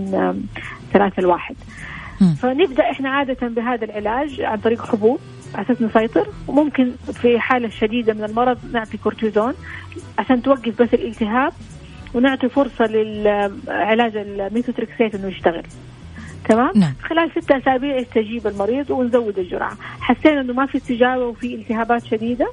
ثلاثة 0.94 1.20
الواحد 1.20 1.56
فنبدأ 2.42 2.92
إحنا 2.92 3.10
عادة 3.10 3.48
بهذا 3.48 3.86
العلاج 3.86 4.42
عن 4.42 4.58
طريق 4.58 4.86
حبوب. 4.86 5.20
أساس 5.56 5.82
نسيطر 5.82 6.28
وممكن 6.48 6.92
في 7.14 7.40
حالة 7.40 7.70
شديدة 7.70 8.14
من 8.14 8.24
المرض 8.24 8.58
نعطي 8.74 8.98
كورتيزون 8.98 9.54
عشان 10.20 10.42
توقف 10.42 10.82
بس 10.82 10.94
الالتهاب 10.94 11.54
ونعطي 12.14 12.50
فرصة 12.50 12.86
للعلاج 12.86 14.18
الميثوتريكسيت 14.18 15.16
انه 15.16 15.28
يشتغل 15.28 15.64
تمام؟ 16.46 16.72
نعم. 16.76 16.94
خلال 17.04 17.32
ستة 17.32 17.58
أسابيع 17.58 17.98
يستجيب 17.98 18.48
المريض 18.48 18.92
ونزود 18.92 19.40
الجرعة. 19.40 19.78
حسينا 20.00 20.42
إنه 20.42 20.54
ما 20.54 20.66
في 20.66 20.78
استجابة 20.78 21.26
وفي 21.26 21.56
التهابات 21.56 22.06
شديدة؟ 22.06 22.48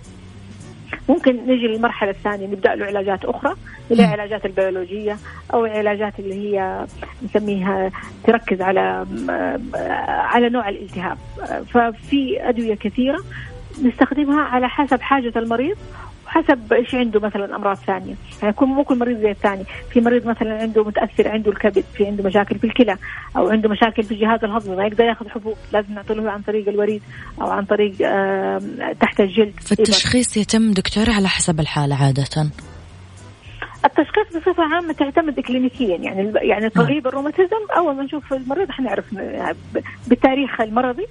ممكن 1.08 1.36
نجي 1.36 1.66
للمرحلة 1.66 2.10
الثانية 2.10 2.46
نبدأ 2.46 2.74
له 2.74 2.86
علاجات 2.86 3.24
أخرى 3.24 3.54
اللي 3.90 4.02
هي 4.02 4.14
العلاجات 4.14 4.46
البيولوجية 4.46 5.16
أو 5.54 5.66
العلاجات 5.66 6.18
اللي 6.18 6.34
هي 6.34 6.86
نسميها 7.22 7.90
تركز 8.24 8.60
على 8.62 9.06
على 10.08 10.48
نوع 10.48 10.68
الالتهاب. 10.68 11.18
ففي 11.66 12.48
أدوية 12.48 12.74
كثيرة 12.74 13.18
نستخدمها 13.84 14.42
على 14.42 14.68
حسب 14.68 15.00
حاجة 15.00 15.32
المريض 15.36 15.76
حسب 16.36 16.72
إيش 16.72 16.94
عنده 16.94 17.20
مثلا 17.20 17.56
أمراض 17.56 17.76
ثانية. 17.76 18.14
يعني 18.42 18.54
يكون 18.54 18.68
مو 18.68 18.84
كل 18.84 18.98
مريض 18.98 19.18
زي 19.18 19.30
الثاني. 19.30 19.64
في 19.92 20.00
مريض 20.00 20.26
مثلا 20.26 20.62
عنده 20.62 20.84
متأثر 20.84 21.28
عنده 21.28 21.50
الكبد 21.50 21.84
في 21.94 22.06
عنده 22.06 22.24
مشاكل 22.24 22.58
في 22.58 22.64
الكلى 22.64 22.96
أو 23.36 23.48
عنده 23.48 23.68
مشاكل 23.68 24.02
في 24.02 24.12
الجهاز 24.12 24.44
الهضمي 24.44 24.76
ما 24.76 24.86
يقدر 24.86 25.04
يأخذ 25.04 25.28
حبوب 25.28 25.56
لازم 25.72 25.94
نعطي 25.94 26.14
له 26.14 26.30
عن 26.30 26.40
طريق 26.42 26.68
الوريد 26.68 27.02
أو 27.42 27.50
عن 27.50 27.64
طريق 27.64 27.92
تحت 29.00 29.20
الجلد. 29.20 29.60
فالتشخيص 29.60 30.36
يتم 30.36 30.72
دكتور 30.72 31.10
على 31.10 31.28
حسب 31.28 31.60
الحالة 31.60 31.96
عادة؟ 32.04 32.50
التشخيص 33.84 34.36
بصفة 34.36 34.62
عامة 34.62 34.92
تعتمد 34.92 35.40
clinically. 35.40 35.96
يعني 35.96 36.32
يعني 36.42 36.68
طبيب 36.68 37.06
الروماتيزم 37.06 37.66
أول 37.76 37.96
ما 37.96 38.02
نشوف 38.02 38.32
المريض 38.32 38.70
حنعرف 38.70 39.04
بالتاريخ 40.06 40.60
المرضي. 40.60 41.06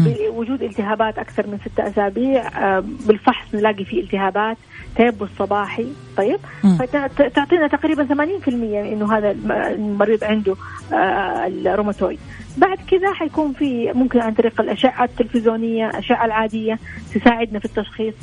بوجود 0.00 0.62
التهابات 0.62 1.18
أكثر 1.18 1.46
من 1.46 1.58
ستة 1.58 1.88
أسابيع. 1.88 2.50
بالفحص 2.80 3.54
نلاقي 3.54 3.84
فيه 3.84 4.02
التهابات. 4.02 4.56
تيبس 4.96 5.28
صباحي 5.38 5.86
طيب؟ 6.16 6.38
فتعطينا 6.78 7.66
تقريبا 7.66 8.04
80% 8.04 8.48
إنه 8.92 9.16
هذا 9.16 9.30
المريض 9.50 10.24
عنده 10.24 10.56
آه، 10.92 11.46
الروماتويد. 11.46 12.18
بعد 12.56 12.78
كذا 12.90 13.12
حيكون 13.12 13.52
في 13.52 13.92
ممكن 13.92 14.20
عن 14.20 14.34
طريق 14.34 14.60
الأشعة 14.60 15.04
التلفزيونية 15.04 15.90
الأشعة 15.90 16.24
العادية 16.24 16.78
تساعدنا 17.14 17.58
في 17.58 17.64
التشخيص. 17.64 18.14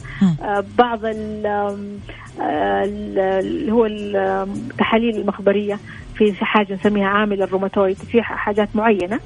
آه، 0.42 0.63
بعض 0.77 1.00
آه، 1.06 1.77
اللي 2.39 3.72
هو 3.72 3.86
التحاليل 3.86 5.18
المخبرية. 5.18 5.80
في 6.15 6.46
حاجة 6.46 6.74
نسميها 6.74 7.08
عامل 7.08 7.42
الروماتويد. 7.42 7.98
في 7.98 8.22
حاجات 8.22 8.70
معينة 8.75 9.20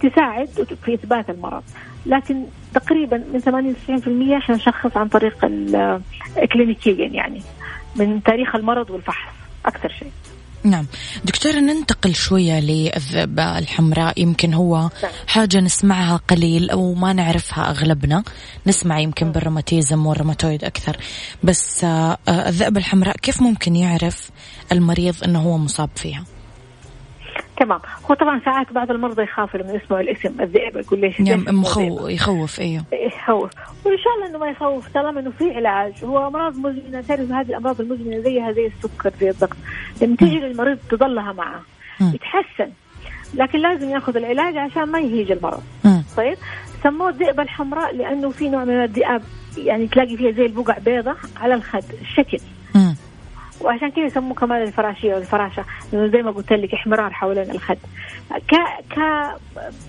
تساعد 0.00 0.48
في 0.84 0.94
إثبات 0.94 1.30
المرض. 1.30 1.62
لكن 2.06 2.44
تقريبا 2.74 3.24
من 3.32 3.40
80 3.40 3.74
90% 3.74 4.36
إحنا 4.36 4.56
نشخص 4.56 4.96
عن 4.96 5.08
طريق 5.08 5.38
كلينيكيا 6.52 7.06
يعني 7.06 7.42
من 7.96 8.22
تاريخ 8.22 8.56
المرض 8.56 8.90
والفحص 8.90 9.34
أكثر 9.66 9.88
شيء. 9.88 10.12
نعم. 10.64 10.86
دكتورة 11.24 11.54
ننتقل 11.54 12.14
شوية 12.14 12.60
للذئبة 12.60 13.58
الحمراء. 13.58 14.20
يمكن 14.20 14.54
هو 14.54 14.76
نعم. 14.76 15.12
حاجة 15.26 15.60
نسمعها 15.60 16.16
قليل 16.16 16.70
أو 16.70 16.94
ما 16.94 17.12
نعرفها 17.12 17.70
أغلبنا. 17.70 18.22
نسمع 18.66 19.00
يمكن 19.00 19.26
نعم. 19.26 19.32
بالروماتيزم 19.32 20.06
والروماتويد 20.06 20.64
أكثر. 20.64 20.96
بس 21.42 21.84
آه، 21.84 22.18
الذئبة 22.28 22.78
الحمراء 22.80 23.16
كيف 23.16 23.42
ممكن 23.42 23.76
يعرف 23.76 24.30
المريض 24.72 25.24
أنه 25.24 25.42
هو 25.42 25.58
مصاب 25.58 25.90
فيها؟ 25.96 26.24
تمام. 27.60 27.80
هو 28.10 28.14
طبعا 28.14 28.40
ساعات 28.44 28.72
بعض 28.72 28.90
المرضى 28.90 29.22
يخافوا 29.22 29.60
لما 29.60 29.72
يسمعوا 29.72 30.02
الاسم. 30.02 30.40
الذئب 30.40 30.76
يقول 30.76 31.00
ليش 31.00 31.20
يعني 31.20 31.44
مخو 31.52 32.08
يخوف 32.08 32.60
أيوه. 32.60 32.84
يخوف. 32.92 33.50
وإن 33.84 33.98
شاء 33.98 34.14
الله 34.16 34.26
إنه 34.26 34.38
ما 34.38 34.48
يخوف 34.50 34.88
طالما 34.88 35.20
إنه 35.20 35.30
في 35.30 35.54
علاج. 35.54 36.04
هو 36.04 36.28
أمراض 36.28 36.56
مزمنة 36.56 37.00
تعرف 37.00 37.32
هذه 37.32 37.48
الأمراض 37.48 37.80
المزمنة 37.80 38.18
زيها 38.18 38.52
زي 38.52 38.66
السكر 38.66 39.12
زي 39.20 39.30
الضغط. 39.30 39.56
لما 40.02 40.16
تيجي 40.16 40.38
للمريض 40.38 40.78
تضلها 40.90 41.32
معه 41.32 41.60
يتحسن. 42.00 42.70
لكن 43.34 43.58
لازم 43.58 43.90
يأخذ 43.90 44.16
العلاج 44.16 44.56
عشان 44.56 44.84
ما 44.84 45.00
يهيج 45.00 45.32
المرض. 45.32 45.62
طيب؟ 46.16 46.36
سموه 46.82 47.08
الذئبه 47.08 47.42
الحمراء 47.42 47.96
لأنه 47.96 48.30
في 48.30 48.48
نوع 48.48 48.64
من 48.64 48.84
الذئاب 48.84 49.22
يعني 49.56 49.86
تلاقي 49.86 50.16
فيها 50.16 50.30
زي 50.32 50.46
البقع 50.46 50.78
بيضة 50.78 51.16
على 51.36 51.54
الخد 51.54 51.84
الشكل. 52.02 52.38
وعشان 53.60 53.90
كذا 53.90 54.04
يسموه 54.04 54.34
كمان 54.34 54.62
الفراشية 54.62 55.14
والفراشة. 55.14 55.64
لأنه 55.92 56.12
زي 56.12 56.22
ما 56.22 56.30
قلت 56.30 56.52
لك 56.52 56.74
إحمرار 56.74 57.10
حوالين 57.10 57.50
الخد. 57.50 57.78
ك 58.30 58.54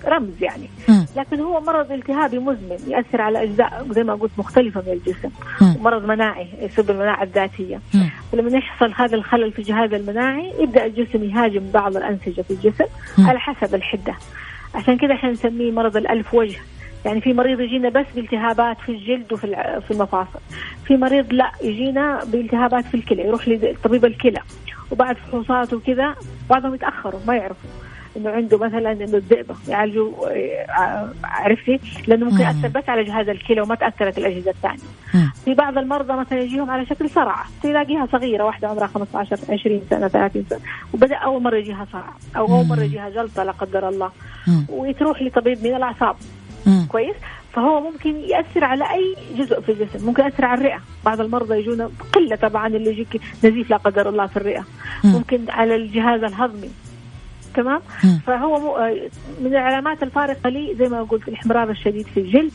كرمز 0.02 0.42
يعني. 0.42 0.68
لكن 1.16 1.40
هو 1.40 1.60
مرض 1.60 1.92
التهابي 1.92 2.38
مزمن 2.38 2.78
يأثر 2.88 3.20
على 3.20 3.42
أجزاء 3.42 3.86
زي 3.90 4.02
ما 4.02 4.14
قلت 4.14 4.32
مختلفة 4.38 4.82
من 4.86 4.92
الجسم. 4.92 5.30
مرض 5.60 6.04
مناعي 6.04 6.48
يسبب 6.60 6.90
المناعة 6.90 7.22
الذاتية. 7.22 7.80
ولما 8.32 8.58
يحصل 8.58 8.92
هذا 8.96 9.16
الخلل 9.16 9.52
في 9.52 9.58
الجهاز 9.58 9.92
المناعي 9.94 10.52
يبدأ 10.58 10.86
الجسم 10.86 11.24
يهاجم 11.24 11.70
بعض 11.74 11.96
الأنسجة 11.96 12.42
في 12.42 12.50
الجسم 12.50 12.84
على 13.18 13.38
حسب 13.38 13.74
الحدة. 13.74 14.14
عشان 14.74 14.98
كذا 14.98 15.14
إحنا 15.14 15.30
نسميه 15.30 15.72
مرض 15.72 15.96
الألف 15.96 16.34
وجه. 16.34 16.58
يعني 17.04 17.20
في 17.20 17.32
مريض 17.32 17.60
يجينا 17.60 17.88
بس 17.88 18.06
بالتهابات 18.14 18.76
في 18.80 18.92
الجلد 18.92 19.32
وفي 19.32 19.46
في 19.86 19.90
المفاصل. 19.90 20.40
في 20.86 20.96
مريض 20.96 21.32
لا 21.32 21.52
يجينا 21.62 22.24
بالتهابات 22.24 22.84
في 22.84 22.94
الكلى 22.94 23.22
يروح 23.22 23.48
لطبيب 23.48 24.04
الكلى. 24.04 24.40
وبعد 24.90 25.16
فحوصات 25.16 25.72
وكذا 25.72 26.14
بعضهم 26.50 26.74
يتأخروا 26.74 27.20
ما 27.26 27.36
يعرفوا. 27.36 27.70
إنه 28.16 28.30
عنده 28.30 28.58
مثلا 28.58 28.92
إنه 28.92 29.16
الذئبه 29.16 29.54
يعالجوا 29.68 30.12
آه، 30.78 31.08
عرفتي؟ 31.24 31.80
لأنه 32.06 32.24
ممكن 32.24 32.40
يأثر 32.42 32.68
بس 32.68 32.88
على 32.88 33.04
جهاز 33.04 33.28
الكلى 33.28 33.60
وما 33.60 33.74
تأثرت 33.74 34.18
الأجهزة 34.18 34.50
الثانية. 34.50 34.78
في 35.44 35.54
بعض 35.54 35.78
المرضى 35.78 36.12
مثلا 36.12 36.40
يجيهم 36.40 36.70
على 36.70 36.86
شكل 36.86 37.10
صرع 37.10 37.44
تلاقيها 37.62 38.06
صغيرة 38.12 38.44
واحدة 38.44 38.68
عمرها 38.68 38.86
15 38.86 39.38
20 39.48 39.82
سنة 39.90 40.08
30 40.08 40.44
سنة. 40.50 40.60
وبدأ 40.94 41.16
أول 41.16 41.42
مرة 41.42 41.56
يجيها 41.56 41.86
صرع 41.92 42.12
أو 42.36 42.46
أول 42.46 42.66
مرة 42.66 42.82
يجيها 42.82 43.10
جلطة 43.10 43.44
لا 43.44 43.52
قدر 43.52 43.88
الله. 43.88 44.10
وتروح 44.68 45.22
لطبيب 45.22 45.58
من 45.64 45.74
الأعصاب. 45.74 46.16
كويس؟ 46.88 47.16
فهو 47.52 47.80
ممكن 47.80 48.16
يأثر 48.16 48.64
على 48.64 48.84
أي 48.90 49.16
جزء 49.36 49.60
في 49.60 49.72
الجسم. 49.72 50.06
ممكن 50.06 50.22
يأثر 50.22 50.44
على 50.44 50.60
الرئة. 50.60 50.80
بعض 51.04 51.20
المرضى 51.20 51.58
يجونا 51.58 51.90
قلة 52.12 52.36
طبعا 52.36 52.66
اللي 52.66 52.90
يجيك 52.90 53.20
نزيف 53.44 53.70
لا 53.70 53.76
قدر 53.76 54.08
الله 54.08 54.26
في 54.26 54.36
الرئة. 54.36 54.64
ممكن 55.04 55.50
على 55.50 55.76
الجهاز 55.76 56.24
الهضمي. 56.24 56.70
تمام؟ 57.54 57.80
فهو 58.26 58.88
من 59.40 59.46
العلامات 59.46 60.02
الفارقة 60.02 60.50
لي 60.50 60.74
زي 60.78 60.88
ما 60.88 61.02
قلت 61.02 61.28
الاحمرار 61.28 61.70
الشديد 61.70 62.06
في 62.06 62.20
الجلد. 62.20 62.52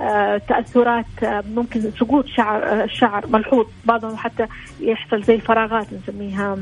آه 0.00 0.38
تأثرات 0.48 1.04
آه 1.22 1.44
ممكن 1.54 1.80
سقوط 1.80 2.26
شعر 2.26 2.62
آه 2.62 2.84
الشعر 2.84 3.26
ملحوظ. 3.26 3.66
بعضهم 3.84 4.16
حتى 4.16 4.46
يحصل 4.80 5.22
زي 5.22 5.34
الفراغات 5.34 5.86
نسميها 5.92 6.56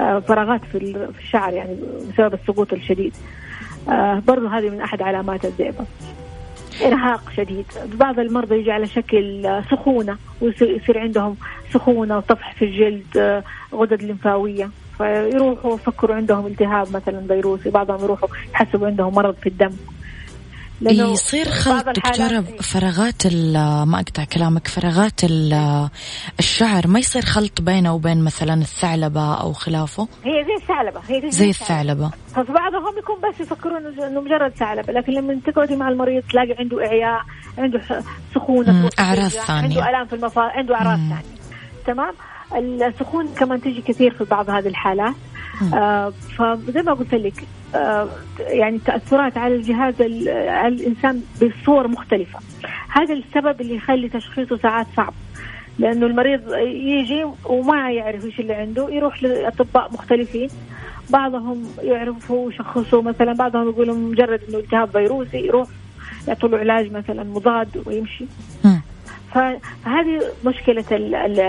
آه 0.00 0.18
فراغات 0.18 0.60
في 0.72 1.08
الشعر 1.18 1.52
يعني 1.52 1.76
بسبب 2.12 2.34
السقوط 2.34 2.72
الشديد. 2.72 3.14
آه 3.88 4.22
برضو 4.26 4.46
هذه 4.46 4.70
من 4.70 4.80
أحد 4.80 5.02
علامات 5.02 5.44
الذئبه 5.44 5.84
إرهاق 6.82 7.30
شديد. 7.36 7.66
بعض 7.94 8.18
المرضى 8.18 8.54
يجي 8.54 8.72
على 8.72 8.86
شكل 8.86 9.48
سخونة 9.70 10.16
ويصير 10.40 10.98
عندهم 10.98 11.36
سخونة 11.72 12.16
وطفح 12.16 12.52
في 12.52 12.64
الجلد 12.64 13.16
آه، 13.16 13.42
غدد 13.74 14.02
لمفاويه 14.02 14.70
فيروحوا 14.98 15.74
يفكروا 15.74 16.16
عندهم 16.16 16.46
التهاب 16.46 16.86
مثلا 16.92 17.26
فيروسي 17.26 17.70
بعضهم 17.70 18.04
يروحوا 18.04 18.28
يحسبوا 18.54 18.86
عندهم 18.86 19.14
مرض 19.14 19.34
في 19.34 19.48
الدم. 19.48 19.70
يصير 20.80 21.48
خلط 21.48 21.88
دكتورة 21.88 22.40
فراغات 22.60 23.26
ما 23.86 24.00
أقطع 24.00 24.24
كلامك 24.24 24.68
فراغات 24.68 25.20
الشعر 26.38 26.86
ما 26.86 26.98
يصير 26.98 27.22
خلط 27.22 27.60
بينه 27.60 27.94
وبين 27.94 28.24
مثلا 28.24 28.54
الثعلبة 28.54 29.34
أو 29.34 29.52
خلافه؟ 29.52 30.08
هي 30.24 30.44
زي 30.44 30.54
الثعلبة 30.62 31.00
هي 31.08 31.20
زي, 31.20 31.30
زي 31.30 31.48
الثعلبة. 31.48 32.10
فبعضهم 32.34 32.98
يكون 32.98 33.16
بس 33.30 33.40
يفكرون 33.40 33.86
انه 33.86 34.20
مجرد 34.20 34.50
ثعلبة 34.50 34.92
لكن 34.92 35.12
لما 35.12 35.40
تقعدي 35.46 35.76
مع 35.76 35.88
المريض 35.88 36.22
تلاقي 36.22 36.54
عنده 36.58 36.86
إعياء 36.86 37.20
عنده 37.58 37.80
سخونة 38.34 38.90
أعراض 38.98 39.28
ثانية. 39.28 39.62
عنده 39.62 39.88
آلام 39.90 40.06
في 40.06 40.12
المفاصل 40.12 40.40
عنده 40.40 40.74
أعراض 40.74 40.98
ثانية. 40.98 41.34
تمام؟ 41.86 42.14
السخون 42.86 43.28
كمان 43.38 43.60
تيجي 43.60 43.82
كثير 43.82 44.14
في 44.14 44.24
بعض 44.24 44.50
هذه 44.50 44.68
الحالات. 44.68 45.14
آه 45.74 46.12
فزي 46.38 46.82
ما 46.82 46.92
قلت 46.92 47.14
لك 47.14 47.44
آه 47.74 48.08
يعني 48.38 48.78
تأثرات 48.78 49.38
على 49.38 49.54
الجهاز 49.54 49.94
على 50.48 50.74
الإنسان 50.74 51.22
بصور 51.42 51.88
مختلفة. 51.88 52.38
هذا 52.88 53.14
السبب 53.14 53.60
اللي 53.60 53.74
يخلي 53.74 54.08
تشخيصه 54.08 54.56
ساعات 54.56 54.86
صعب. 54.96 55.14
لأنه 55.78 56.06
المريض 56.06 56.40
يجي 56.64 57.24
وما 57.44 57.90
يعرف 57.90 58.24
إيش 58.24 58.40
اللي 58.40 58.54
عنده 58.54 58.90
يروح 58.90 59.22
لأطباء 59.22 59.92
مختلفين. 59.92 60.48
بعضهم 61.10 61.64
يعرفوا 61.82 62.52
يشخصوا 62.52 63.02
مثلا 63.02 63.32
بعضهم 63.32 63.68
يقولوا 63.68 63.94
مجرد 63.94 64.40
إنه 64.48 64.58
التهاب 64.58 64.88
فيروسي 64.88 65.38
يروح 65.38 65.68
يعطوا 66.28 66.48
له 66.48 66.58
علاج 66.58 66.92
مثلا 66.92 67.24
مضاد 67.24 67.82
ويمشي. 67.86 68.24
فهذه 69.34 70.22
مشكلة 70.46 70.84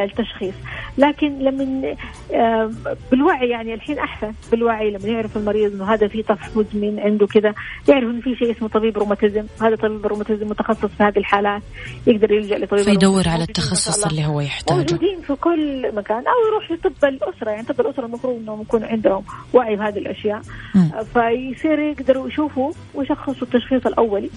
التشخيص. 0.03 0.53
لكن 0.97 1.39
لما 1.39 1.95
آه، 2.33 2.71
بالوعي 3.11 3.49
يعني 3.49 3.73
الحين 3.73 3.99
أحسن 3.99 4.31
بالوعي 4.51 4.91
لما 4.91 5.07
يعرف 5.07 5.37
المريض 5.37 5.73
أنه 5.73 5.93
هذا 5.93 6.07
في 6.07 6.23
طفح 6.23 6.49
مزمن 6.55 6.99
عنده 6.99 7.27
كذا 7.27 7.53
يعرف 7.89 8.03
أنه 8.03 8.21
في 8.21 8.35
شيء 8.35 8.51
اسمه 8.51 8.67
طبيب 8.67 8.97
روماتيزم 8.97 9.45
هذا 9.61 9.75
طبيب 9.75 10.07
روماتيزم 10.07 10.47
متخصص 10.47 10.85
في 10.85 11.03
هذه 11.03 11.17
الحالات 11.17 11.61
يقدر 12.07 12.31
يلجأ 12.31 12.57
لطبيب 12.57 12.83
فيدور 12.83 13.29
على 13.29 13.43
التخصص 13.43 14.05
اللي 14.05 14.25
هو 14.25 14.41
يحتاجه. 14.41 14.77
موجودين 14.77 15.21
في 15.21 15.35
كل 15.35 15.95
مكان 15.95 16.23
أو 16.27 16.47
يروح 16.47 16.71
لطب 16.71 17.05
الأسرة 17.05 17.51
يعني 17.51 17.63
طب 17.63 17.81
الأسرة 17.81 18.05
المفروض 18.05 18.35
أنهم 18.35 18.61
يكون 18.61 18.83
عندهم 18.83 19.23
وعي 19.53 19.75
بهذه 19.75 19.97
الأشياء. 19.97 20.41
م. 20.75 20.89
فيصير 21.13 21.79
يقدروا 21.79 22.27
يشوفوا 22.27 22.71
ويشخصوا 22.93 23.47
التشخيص 23.47 23.85
الأولي 23.85 24.29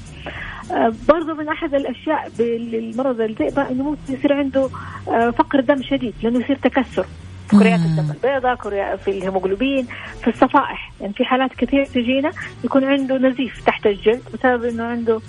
برضو 1.08 1.34
من 1.34 1.48
أحد 1.48 1.74
الأشياء 1.74 2.30
بالمرض 2.38 3.20
الذئبة 3.20 3.70
إنه 3.70 3.84
ممكن 3.84 4.14
يصير 4.14 4.32
عنده 4.32 4.68
آه، 5.08 5.30
فقر 5.30 5.60
دم 5.60 5.82
شديد 5.82 6.14
لأنه 6.22 6.40
يصير 6.40 6.56
تكسر. 6.56 7.06
في 7.48 7.56
كريات 7.56 7.80
الدم 7.80 8.10
البيضاء 8.10 8.56
في 8.96 9.10
الهيموغلوبين 9.10 9.86
في 10.22 10.28
الصفائح. 10.30 10.92
يعني 11.00 11.12
في 11.12 11.24
حالات 11.24 11.54
كثير 11.54 11.84
تجينا 11.84 12.30
يكون 12.64 12.84
عنده 12.84 13.18
نزيف 13.18 13.64
تحت 13.66 13.86
الجلد 13.86 14.22
بسبب 14.34 14.64
إنه 14.64 14.84
عنده 14.84 15.20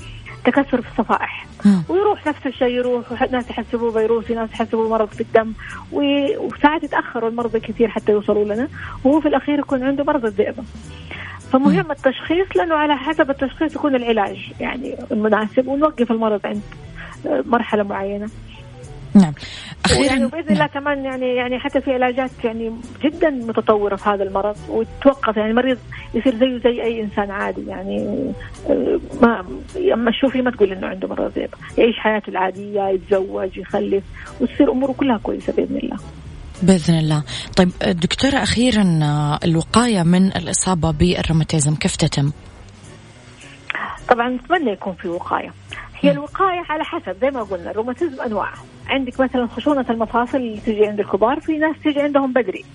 تكسر 0.45 0.81
في 0.81 0.87
الصفائح. 0.91 1.45
ويروح 1.89 2.27
نفس 2.27 2.47
الشيء 2.47 2.67
يروح 2.67 3.31
ناس 3.31 3.49
يحسبوه 3.49 3.91
فيروسي 3.91 4.33
ناس 4.33 4.49
يحسبوه 4.51 4.89
مرض 4.89 5.07
في 5.07 5.21
الدم. 5.21 5.53
وساعات 5.91 6.83
يتأخروا 6.83 7.29
المرضى 7.29 7.59
كثير 7.59 7.87
حتى 7.87 8.11
يوصلوا 8.11 8.45
لنا. 8.45 8.67
وهو 9.03 9.21
في 9.21 9.27
الأخير 9.27 9.59
يكون 9.59 9.83
عنده 9.83 10.03
مرض 10.03 10.25
الذئبه 10.25 10.63
فمهم 11.51 11.91
التشخيص 11.91 12.47
لأنه 12.55 12.75
على 12.75 12.97
حسب 12.97 13.29
التشخيص 13.29 13.75
يكون 13.75 13.95
العلاج. 13.95 14.51
يعني 14.59 14.95
المناسب 15.11 15.67
ونوقف 15.67 16.11
المرض 16.11 16.45
عند 16.45 16.61
مرحلة 17.25 17.83
معينة. 17.83 18.29
نعم. 19.15 19.33
أخيرا. 19.85 20.05
يعني 20.05 20.27
بإذن 20.27 20.53
الله 20.53 20.67
كمان 20.67 21.05
يعني 21.05 21.35
يعني 21.35 21.59
حتى 21.59 21.81
في 21.81 21.93
علاجات 21.93 22.31
يعني 22.43 22.71
جدا 23.03 23.29
متطورة 23.29 23.95
في 23.95 24.09
هذا 24.09 24.23
المرض 24.23 24.55
وتوقف 24.69 25.37
يعني 25.37 25.49
المريض 25.49 25.77
يصير 26.13 26.35
زيه 26.35 26.57
زي 26.57 26.83
أي 26.83 27.01
إنسان 27.01 27.31
عادي. 27.31 27.65
يعني 27.67 28.31
آه، 28.69 28.99
ما 29.21 29.45
أما 29.93 30.11
تشوفي 30.11 30.41
ما 30.41 30.51
تقول 30.51 30.71
إنه 30.71 30.87
عنده 30.87 31.07
مرض 31.07 31.31
ذئب 31.35 31.49
يعيش 31.77 31.99
حياته 31.99 32.29
العادية 32.29 32.87
يتزوج 32.87 33.57
يخلف 33.57 34.03
وتصير 34.41 34.71
أموره 34.71 34.91
كلها 34.91 35.17
كويسة 35.17 35.53
بإذن 35.53 35.77
الله. 35.77 35.97
بإذن 36.63 36.99
الله. 36.99 37.23
طيب 37.57 37.71
دكتورة 37.81 38.43
أخيرا 38.43 38.83
الوقاية 39.43 40.03
من 40.03 40.27
الإصابة 40.27 40.91
بالروماتيزم 40.91 41.75
كيف 41.75 41.95
تتم؟ 41.95 42.31
طبعا 44.09 44.29
نتمنى 44.29 44.71
يكون 44.71 44.93
في 44.93 45.07
وقاية. 45.07 45.53
هي 46.01 46.11
الوقاية 46.11 46.63
على 46.69 46.83
حسب 46.83 47.15
زي 47.21 47.29
ما 47.29 47.43
قلنا 47.43 47.71
الروماتيزم 47.71 48.21
انواع 48.21 48.53
عندك 48.87 49.19
مثلا 49.19 49.47
خشونة 49.47 49.85
المفاصل 49.89 50.37
اللي 50.37 50.59
تجي 50.59 50.85
عند 50.85 50.99
الكبار 50.99 51.39
في 51.39 51.57
ناس 51.57 51.75
تجي 51.83 52.01
عندهم 52.01 52.33
بدري. 52.33 52.65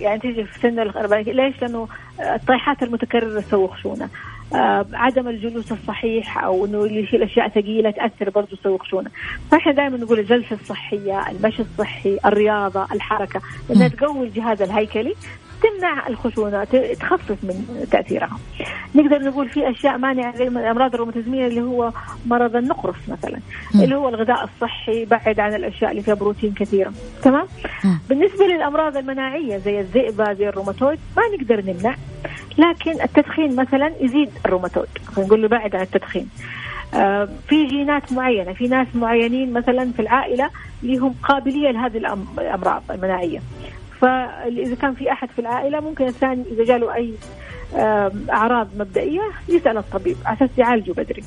يعني 0.00 0.20
تجي 0.20 0.44
في 0.44 0.60
سن 0.60 0.78
الأربعين 0.78 1.24
ليش؟ 1.24 1.62
لأنه 1.62 1.88
الطيحات 2.20 2.82
المتكررة 2.82 3.40
تسوي 3.40 3.68
خشونة. 3.68 4.08
عدم 4.92 5.28
الجلوس 5.28 5.72
الصحيح 5.72 6.44
أو 6.44 6.66
إنه 6.66 6.84
اللي 6.84 7.00
يشيل 7.02 7.22
أشياء 7.22 7.48
ثقيلة 7.48 7.90
تأثر 7.90 8.30
برضه 8.30 8.56
تسوي 8.56 8.78
خشونه 8.78 9.10
فإحنا 9.50 9.72
دائما 9.72 9.96
نقول 9.96 10.18
الجلسة 10.18 10.56
الصحية 10.62 11.30
المشي 11.30 11.62
الصحي 11.62 12.18
الرياضة 12.26 12.86
الحركة 12.92 13.40
إنها 13.70 13.88
تقوي 13.88 14.26
الجهاز 14.26 14.62
الهيكلي 14.62 15.14
تمنع 15.62 16.08
الخشونة 16.08 16.64
تخفف 17.00 17.44
من 17.44 17.86
تأثيرها. 17.90 18.38
نقدر 18.94 19.22
نقول 19.22 19.48
في 19.48 19.70
أشياء 19.70 19.98
مانعة 19.98 20.36
زي 20.36 20.48
الامراض 20.48 20.94
الروماتيزميه 20.94 21.46
اللي 21.46 21.60
هو 21.62 21.92
مرض 22.26 22.56
النقرس 22.56 23.08
مثلا 23.08 23.38
م. 23.74 23.80
اللي 23.80 23.94
هو 23.94 24.08
الغذاء 24.08 24.44
الصحي 24.44 25.04
بعد 25.04 25.40
عن 25.40 25.54
الأشياء 25.54 25.90
اللي 25.90 26.02
فيها 26.02 26.14
بروتين 26.14 26.52
كثيرة 26.54 26.92
تمام؟ 27.22 27.46
م. 27.84 27.88
بالنسبة 28.08 28.44
للأمراض 28.46 28.96
المناعية 28.96 29.56
زي 29.56 29.80
الذئبه 29.80 30.32
زي 30.32 30.48
الروماتويد 30.48 30.98
ما 31.16 31.22
نقدر 31.38 31.60
نمنع 31.72 31.94
لكن 32.58 33.02
التدخين 33.02 33.56
مثلا 33.56 33.92
يزيد 34.00 34.30
الروماتويد. 34.46 34.88
نقول 35.18 35.42
له 35.42 35.48
بعد 35.48 35.76
عن 35.76 35.82
التدخين. 35.82 36.28
آه 36.94 37.28
في 37.48 37.66
جينات 37.66 38.12
معينة 38.12 38.52
في 38.52 38.68
ناس 38.68 38.86
معينين 38.94 39.52
مثلا 39.52 39.92
في 39.92 40.02
العائلة 40.02 40.50
لهم 40.82 41.14
قابلية 41.22 41.70
لهذه 41.70 41.96
الأمراض 42.38 42.82
المناعية. 42.90 43.40
فإذا 44.00 44.74
كان 44.74 44.94
في 44.94 45.12
أحد 45.12 45.28
في 45.30 45.38
العائلة 45.38 45.80
ممكن 45.80 46.06
الثاني 46.06 46.44
إذا 46.52 46.64
جاله 46.64 46.94
أي 46.94 47.14
أعراض 48.30 48.68
مبدئية 48.78 49.30
يسأل 49.48 49.78
الطبيب 49.78 50.16
أساس 50.26 50.50
يعالجه 50.58 50.92
بدري. 50.92 51.22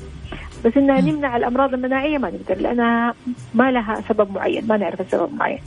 بس 0.65 0.77
إنها 0.77 1.01
نمنع 1.01 1.37
الأمراض 1.37 1.73
المناعية 1.73 2.17
ما 2.17 2.29
نقدر 2.29 2.61
لأنها 2.61 3.13
ما 3.53 3.71
لها 3.71 4.03
سبب 4.09 4.31
معين 4.31 4.67
ما 4.67 4.77
نعرف 4.77 5.01
السبب 5.01 5.33
معين. 5.33 5.59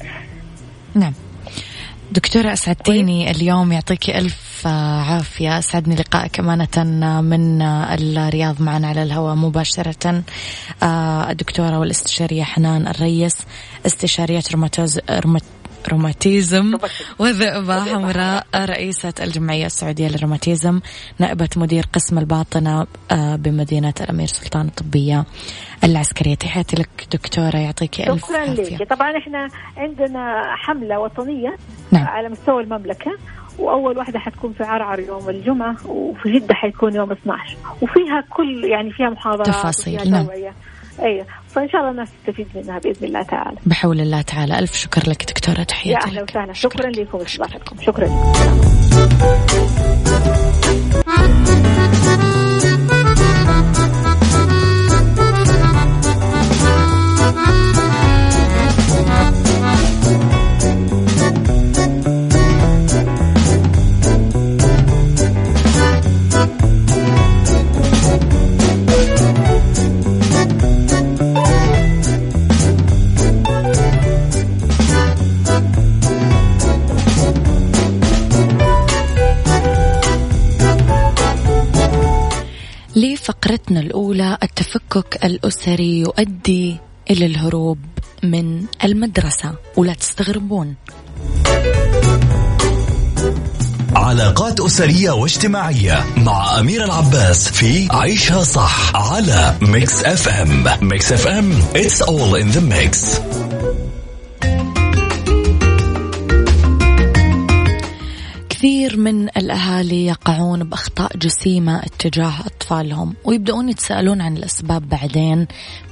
نعم. 0.94 1.12
دكتورة 2.12 2.52
أسعدتيني 2.52 3.30
اليوم 3.30 3.72
يعطيك 3.72 4.10
ألف 4.10 4.47
عافية. 4.66 5.58
أسعدني 5.58 5.94
لقائك 5.94 6.40
أمانة 6.40 6.84
من 7.20 7.62
الرياض 7.62 8.62
معنا 8.62 8.88
على 8.88 9.02
الهواء 9.02 9.34
مباشرة. 9.34 10.22
آه، 10.82 11.30
الدكتورة 11.30 11.78
والاستشارية 11.78 12.42
حنان 12.42 12.86
الريس 12.88 13.46
استشارية 13.86 14.42
روماتوز 14.52 15.00
روماتيزم 15.92 16.74
وذئبة 17.18 17.80
حمراء 17.84 18.46
رئيسة 18.56 19.14
الجمعية 19.20 19.66
السعودية 19.66 20.08
للروماتيزم 20.08 20.80
نائبة 21.18 21.48
مدير 21.56 21.86
قسم 21.92 22.18
الباطنة 22.18 22.86
آه، 23.10 23.36
بمدينة 23.36 23.94
الأمير 24.00 24.26
سلطان 24.26 24.66
الطبية 24.66 25.24
العسكرية. 25.84 26.34
تحياتي 26.34 26.76
لك 26.76 26.88
دكتورة 27.12 27.56
يعطيك 27.56 28.00
ألف 28.00 28.24
شكرا 28.24 28.44
لك. 28.46 28.88
طبعا 28.90 29.18
إحنا 29.18 29.48
عندنا 29.76 30.42
حملة 30.56 30.98
وطنية 30.98 31.56
نعم. 31.90 32.06
على 32.06 32.28
مستوى 32.28 32.62
المملكة. 32.62 33.10
وأول 33.58 33.98
واحدة 33.98 34.18
حتكون 34.18 34.52
في 34.52 34.64
عرعر 34.64 35.00
يوم 35.00 35.28
الجمعة 35.28 35.76
وفي 35.86 36.32
جده 36.32 36.54
حيكون 36.54 36.94
يوم 36.94 37.12
12 37.12 37.56
وفيها 37.82 38.24
كل 38.30 38.64
يعني 38.64 38.92
فيها 38.92 39.10
محاضرات 39.10 39.46
تفاصيل 39.46 40.10
نعم. 40.10 40.26
أيوه 41.02 41.26
فإن 41.48 41.68
شاء 41.68 41.80
الله 41.80 41.90
الناس 41.90 42.08
تستفيد 42.12 42.46
منها 42.54 42.78
بإذن 42.78 43.06
الله 43.06 43.22
تعالى. 43.22 43.56
بحول 43.66 44.00
الله 44.00 44.22
تعالى. 44.22 44.58
ألف 44.58 44.74
شكر 44.74 45.10
لك 45.10 45.24
دكتورة 45.24 45.62
تحياتي 45.62 46.08
يا 46.08 46.12
أهلا 46.12 46.22
وسهلا. 46.22 46.52
شكرا, 46.52 46.90
شكرا 46.92 47.04
لكم. 47.04 47.18
استضافتكم 47.18 47.76
شكرا. 47.80 48.08
فقرتنا 83.68 83.86
الأولى 83.86 84.38
التفكك 84.42 85.24
الأسري 85.24 86.00
يؤدي 86.00 86.76
إلى 87.10 87.26
الهروب 87.26 87.78
من 88.22 88.64
المدرسة 88.84 89.54
ولا 89.76 89.94
تستغربون. 89.94 90.74
علاقات 93.96 94.60
أسرية 94.60 95.10
واجتماعية 95.10 96.04
مع 96.16 96.60
أمير 96.60 96.84
العباس 96.84 97.48
في 97.48 97.88
عيشها 97.90 98.42
صح 98.42 98.96
على 98.96 99.54
Mix 99.62 100.04
FM 100.04 100.64
Mix 100.82 101.12
FM 101.12 101.52
it's 101.74 102.00
all 102.00 102.34
in 102.42 102.48
the 102.56 102.62
mix. 102.72 103.20
كثير 108.48 108.96
من 108.96 109.28
الأهالي 109.28 110.06
يقعون 110.06 110.64
بأخطاء 110.64 111.16
جسيمة 111.16 111.82
اتجاه 111.82 112.40
أطفالهم 112.68 113.14
ويبدأون 113.24 113.68
يتساءلون 113.68 114.20
عن 114.20 114.36
الأسباب 114.36 114.88
بعدين 114.88 115.46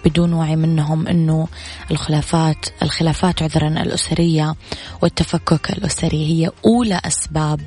بدون 0.05 0.33
وعي 0.33 0.57
منهم 0.57 1.07
أنه 1.07 1.49
الخلافات 1.91 2.67
الخلافات 2.83 3.43
عذرا 3.43 3.69
الأسرية 3.69 4.55
والتفكك 5.03 5.71
الأسري 5.71 6.27
هي 6.27 6.51
أولى 6.67 7.01
أسباب 7.05 7.61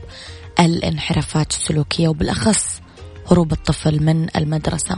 الانحرافات 0.59 1.51
السلوكية 1.51 2.07
وبالأخص 2.07 2.81
هروب 3.31 3.51
الطفل 3.51 4.03
من 4.03 4.27
المدرسة. 4.35 4.97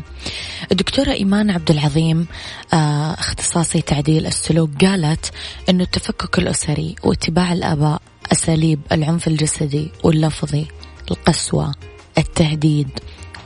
الدكتورة 0.72 1.12
إيمان 1.12 1.52
عبد 1.52 1.72
العظيم 1.72 2.28
آه، 2.74 3.14
اختصاصي 3.14 3.82
تعديل 3.82 4.28
السلوك 4.28 4.86
قالت 4.86 5.32
أنه 5.70 5.84
التفكك 5.84 6.40
الأسري 6.40 6.96
واتباع 7.04 7.54
الآباء 7.54 8.02
أساليب 8.32 8.80
العنف 8.92 9.28
الجسدي 9.28 9.92
واللفظي 10.04 10.66
القسوة 11.12 11.74
التهديد 12.18 12.90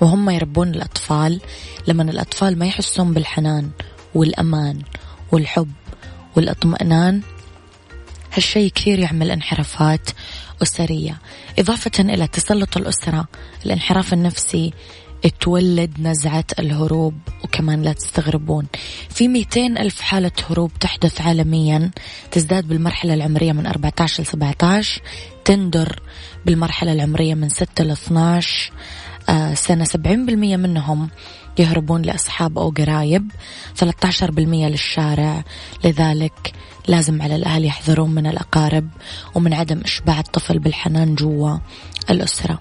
وهم 0.01 0.29
يربون 0.29 0.67
الأطفال 0.69 1.41
لما 1.88 2.03
الأطفال 2.03 2.60
ما 2.60 2.65
يحسون 2.65 3.13
بالحنان 3.13 3.69
والأمان 4.15 4.81
والحب 5.31 5.71
والإطمئنان. 6.36 7.21
هالشيء 8.34 8.71
كثير 8.71 8.99
يعمل 8.99 9.31
انحرافات 9.31 10.10
أسرية 10.63 11.17
إضافة 11.60 11.91
إلى 11.99 12.27
تسلط 12.27 12.77
الأسرة. 12.77 13.27
الانحراف 13.65 14.13
النفسي 14.13 14.73
تولد 15.39 15.99
نزعة 15.99 16.45
الهروب 16.60 17.13
وكمان 17.43 17.81
لا 17.81 17.93
تستغربون. 17.93 18.65
في 19.10 19.27
200 19.27 19.77
ألف 19.77 20.01
حالة 20.01 20.31
هروب 20.49 20.71
تحدث 20.79 21.21
عالميا 21.21 21.91
تزداد 22.31 22.67
بالمرحلة 22.67 23.13
العمرية 23.13 23.51
من 23.51 23.67
14 23.67 24.23
ل 24.23 24.25
17 24.25 25.01
تندر 25.45 25.99
بالمرحلة 26.45 26.91
العمرية 26.91 27.34
من 27.34 27.49
6 27.49 27.84
ل 27.84 27.91
12 27.91 28.71
آه 29.29 29.53
سنة 29.53 29.85
70% 29.85 29.97
منهم 30.07 31.09
يهربون 31.59 32.01
لأصحاب 32.01 32.57
أو 32.57 32.69
قرايب 32.69 33.31
13% 33.79 33.83
للشارع 34.39 35.43
لذلك 35.83 36.53
لازم 36.88 37.21
على 37.21 37.35
الأهل 37.35 37.65
يحذرون 37.65 38.11
من 38.11 38.27
الأقارب 38.27 38.89
ومن 39.35 39.53
عدم 39.53 39.81
إشباع 39.81 40.19
الطفل 40.19 40.59
بالحنان 40.59 41.15
جوا 41.15 41.57
الأسرة 42.09 42.59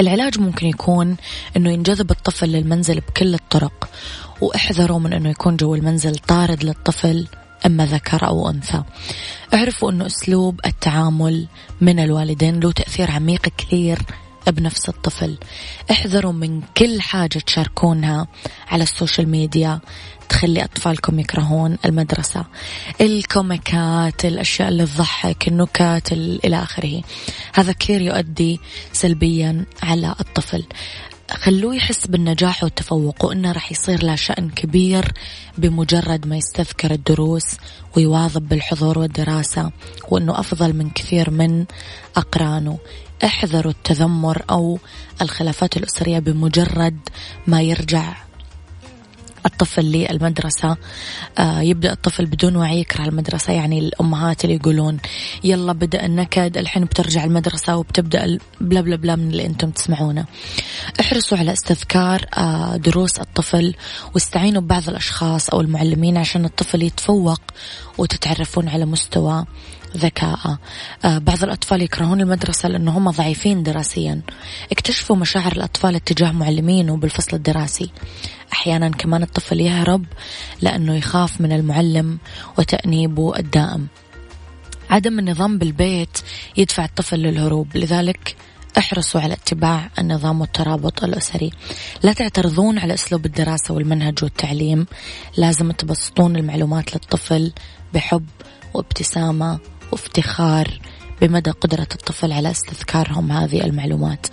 العلاج 0.00 0.38
ممكن 0.38 0.66
يكون 0.66 1.16
إنه 1.56 1.70
ينجذب 1.70 2.10
الطفل 2.10 2.46
للمنزل 2.48 3.00
بكل 3.00 3.34
الطرق 3.34 3.88
وإحذروا 4.40 4.98
من 4.98 5.12
إنه 5.12 5.30
يكون 5.30 5.56
جو 5.56 5.74
المنزل 5.74 6.14
طارد 6.14 6.64
للطفل 6.64 7.26
أما 7.66 7.86
ذكر 7.86 8.26
أو 8.26 8.50
أنثى. 8.50 8.82
اعرفوا 9.54 9.90
إنه 9.90 10.06
أسلوب 10.06 10.60
التعامل 10.66 11.46
من 11.80 12.00
الوالدين 12.00 12.60
له 12.60 12.72
تأثير 12.72 13.10
عميق 13.10 13.48
كثير 13.58 13.98
بنفس 14.50 14.88
الطفل. 14.88 15.38
احذروا 15.90 16.32
من 16.32 16.62
كل 16.76 17.00
حاجة 17.00 17.38
تشاركونها 17.38 18.26
على 18.68 18.82
السوشيال 18.82 19.28
ميديا. 19.28 19.80
تخلي 20.28 20.64
أطفالكم 20.64 21.20
يكرهون 21.20 21.78
المدرسة. 21.84 22.44
الكوميكات 23.00 24.24
الأشياء 24.24 24.68
اللي 24.68 24.86
تضحك 24.86 25.48
النكات 25.48 26.12
إلى 26.12 26.62
آخره. 26.62 27.02
هذا 27.54 27.72
كثير 27.72 28.00
يؤدي 28.00 28.60
سلبيا 28.92 29.64
على 29.82 30.14
الطفل. 30.20 30.64
خلوه 31.30 31.74
يحس 31.74 32.06
بالنجاح 32.06 32.64
والتفوق 32.64 33.24
وإنه 33.24 33.52
راح 33.52 33.72
يصير 33.72 34.02
له 34.02 34.14
شأن 34.14 34.50
كبير 34.50 35.12
بمجرد 35.58 36.26
ما 36.26 36.36
يستذكر 36.36 36.90
الدروس 36.90 37.56
ويواظب 37.96 38.48
بالحضور 38.48 38.98
والدراسة 38.98 39.70
وإنه 40.08 40.40
أفضل 40.40 40.72
من 40.72 40.90
كثير 40.90 41.30
من 41.30 41.64
أقرانه. 42.16 42.78
احذروا 43.24 43.72
التذمر 43.72 44.42
أو 44.50 44.78
الخلافات 45.22 45.76
الأسرية 45.76 46.18
بمجرد 46.18 46.96
ما 47.46 47.62
يرجع 47.62 48.14
الطفل 49.46 49.82
للمدرسة. 49.82 50.76
آه 51.38 51.60
يبدأ 51.60 51.92
الطفل 51.92 52.26
بدون 52.26 52.56
وعي 52.56 52.80
يكره 52.80 53.04
المدرسة. 53.04 53.52
يعني 53.52 53.78
الأمهات 53.78 54.44
اللي 54.44 54.56
يقولون 54.56 54.98
يلا 55.44 55.72
بدأ 55.72 56.06
النكد 56.06 56.56
الحين 56.56 56.84
بترجع 56.84 57.24
المدرسة 57.24 57.76
وبتبدأ 57.76 58.38
بلا 58.60 58.80
بلا 58.80 58.96
بلا 58.96 59.16
من 59.16 59.30
اللي 59.30 59.46
أنتم 59.46 59.70
تسمعونه. 59.70 60.24
احرصوا 61.00 61.38
على 61.38 61.52
استذكار 61.52 62.26
آه 62.36 62.76
دروس 62.76 63.18
الطفل 63.18 63.74
واستعينوا 64.14 64.62
ببعض 64.62 64.88
الأشخاص 64.88 65.48
أو 65.50 65.60
المعلمين 65.60 66.16
عشان 66.16 66.44
الطفل 66.44 66.82
يتفوق 66.82 67.40
وتتعرفون 67.98 68.68
على 68.68 68.86
مستوى 68.86 69.44
ذكاء. 69.96 70.56
آه 71.04 71.18
بعض 71.18 71.42
الأطفال 71.42 71.82
يكرهون 71.82 72.20
المدرسة 72.20 72.68
لأنه 72.68 72.98
هم 72.98 73.10
ضعيفين 73.10 73.62
دراسيا. 73.62 74.20
اكتشفوا 74.72 75.16
مشاعر 75.16 75.52
الأطفال 75.52 75.94
اتجاه 75.94 76.32
معلمين 76.32 76.90
وبالفصل 76.90 77.36
الدراسي. 77.36 77.90
أحيانا 78.52 78.88
كمان 78.88 79.22
الطفل 79.22 79.60
يهرب 79.60 80.04
لأنه 80.60 80.94
يخاف 80.94 81.40
من 81.40 81.52
المعلم 81.52 82.18
وتأنيبه 82.58 83.38
الدائم. 83.38 83.86
عدم 84.90 85.18
النظام 85.18 85.58
بالبيت 85.58 86.18
يدفع 86.56 86.84
الطفل 86.84 87.16
للهروب. 87.16 87.76
لذلك 87.76 88.36
احرصوا 88.78 89.20
على 89.20 89.34
اتباع 89.34 89.90
النظام 89.98 90.40
والترابط 90.40 91.04
الأسري. 91.04 91.50
لا 92.02 92.12
تعترضون 92.12 92.78
على 92.78 92.94
أسلوب 92.94 93.26
الدراسة 93.26 93.74
والمنهج 93.74 94.24
والتعليم. 94.24 94.86
لازم 95.36 95.70
تبسطون 95.72 96.36
المعلومات 96.36 96.94
للطفل 96.94 97.52
بحب 97.94 98.26
وابتسامة 98.74 99.58
وافتخار 99.92 100.80
بمدى 101.20 101.50
قدرة 101.50 101.88
الطفل 101.94 102.32
على 102.32 102.50
استذكارهم 102.50 103.32
هذه 103.32 103.64
المعلومات. 103.64 104.26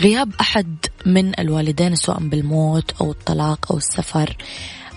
غياب 0.00 0.32
أحد 0.40 0.76
من 1.06 1.40
الوالدين 1.40 1.96
سواء 1.96 2.18
بالموت 2.18 2.90
أو 3.00 3.10
الطلاق 3.10 3.72
أو 3.72 3.78
السفر 3.78 4.36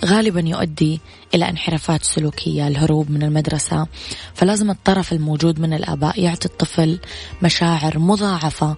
غالبا 0.05 0.39
يؤدي 0.39 1.01
إلى 1.35 1.49
انحرافات 1.49 2.03
سلوكية 2.03 2.67
الهروب 2.67 3.11
من 3.11 3.23
المدرسة. 3.23 3.87
فلازم 4.33 4.69
الطرف 4.69 5.13
الموجود 5.13 5.59
من 5.59 5.73
الآباء 5.73 6.19
يعطي 6.19 6.45
الطفل 6.45 6.99
مشاعر 7.41 7.99
مضاعفة 7.99 8.75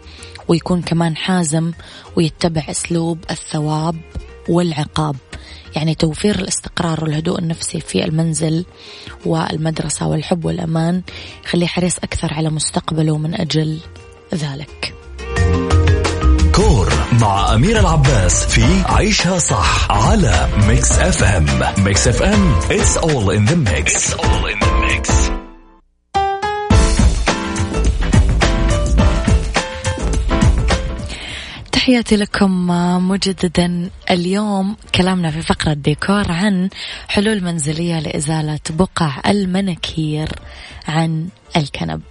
ويكون 0.47 0.82
كمان 0.82 1.17
حازم 1.17 1.71
ويتبع 2.15 2.65
أسلوب 2.69 3.19
الثواب 3.32 3.95
والعقاب. 4.49 5.15
يعني 5.75 5.95
توفير 5.95 6.36
الاستقرار 6.36 7.03
والهدوء 7.03 7.39
النفسي 7.39 7.80
في 7.80 8.06
المنزل 8.06 8.65
والمدرسة 9.25 10.08
والحب 10.08 10.45
والأمان 10.45 11.01
يخليه 11.45 11.67
حريص 11.67 11.97
أكثر 11.97 12.34
على 12.34 12.49
مستقبله 12.49 13.17
من 13.17 13.41
أجل 13.41 13.80
ذلك. 14.34 14.93
ديكور 16.55 16.93
مع 17.21 17.53
أمير 17.53 17.80
العباس 17.80 18.45
في 18.45 18.84
عيشها 18.86 19.39
صح 19.39 19.91
على 19.91 20.49
Mix 20.67 20.91
FM 20.91 21.45
Mix 21.77 22.07
FM 22.07 22.60
it's 22.62 22.97
all 22.97 23.30
in 23.30 23.45
the 23.45 23.56
mix, 23.56 23.93
it's 23.93 24.13
all 24.13 24.45
in 24.45 24.60
the 24.60 24.71
mix. 24.82 25.16
تحياتي 31.88 32.15
لكم 32.15 32.67
مجددا 33.10 33.89
اليوم 34.12 34.76
كلامنا 34.95 35.32
في 35.32 35.41
فقرة 35.41 35.73
ديكور 35.73 36.32
عن 36.32 36.69
حلول 37.08 37.43
منزلية 37.43 38.00
لإزالة 38.00 38.60
بقع 38.69 39.21
المناكير 39.28 40.30
عن 40.88 41.28
الكنب. 41.58 42.02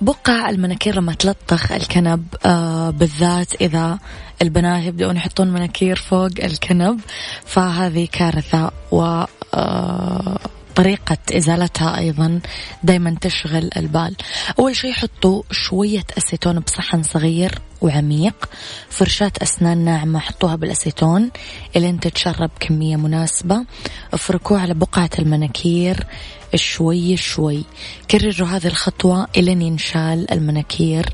بقع 0.00 0.50
المناكير 0.50 0.96
لما 0.96 1.14
تلطخ 1.14 1.72
الكنب 1.72 2.24
آه 2.46 2.90
بالذات 2.90 3.54
إذا 3.60 3.98
البنات 4.42 4.84
يبدأون 4.84 5.16
يحطون 5.16 5.48
مناكير 5.48 5.96
فوق 5.96 6.30
الكنب 6.42 7.00
فهذه 7.44 8.08
كارثة 8.12 8.70
و 8.90 9.24
آه 9.54 10.38
طريقة 10.76 11.16
إزالتها 11.32 11.98
أيضا 11.98 12.40
دايما 12.82 13.16
تشغل 13.20 13.70
البال. 13.76 14.16
أول 14.58 14.76
شيء 14.76 14.92
حطوا 14.92 15.42
شوية 15.50 16.04
أسيتون 16.18 16.60
بصحن 16.60 17.02
صغير 17.02 17.58
وعميق 17.80 18.48
فرشاة 18.90 19.32
أسنان 19.42 19.78
ناعمة 19.78 20.18
حطوها 20.18 20.56
بالأسيتون 20.56 21.30
إلين 21.76 22.00
تتشرب 22.00 22.50
كمية 22.60 22.96
مناسبة. 22.96 23.64
افركوه 24.12 24.60
على 24.60 24.74
بقعة 24.74 25.10
المناكير 25.18 26.06
شوي 26.54 27.16
شوي. 27.16 27.64
كرروا 28.10 28.48
هذه 28.48 28.66
الخطوة 28.66 29.26
إلين 29.36 29.62
ينشال 29.62 30.32
المناكير 30.32 31.08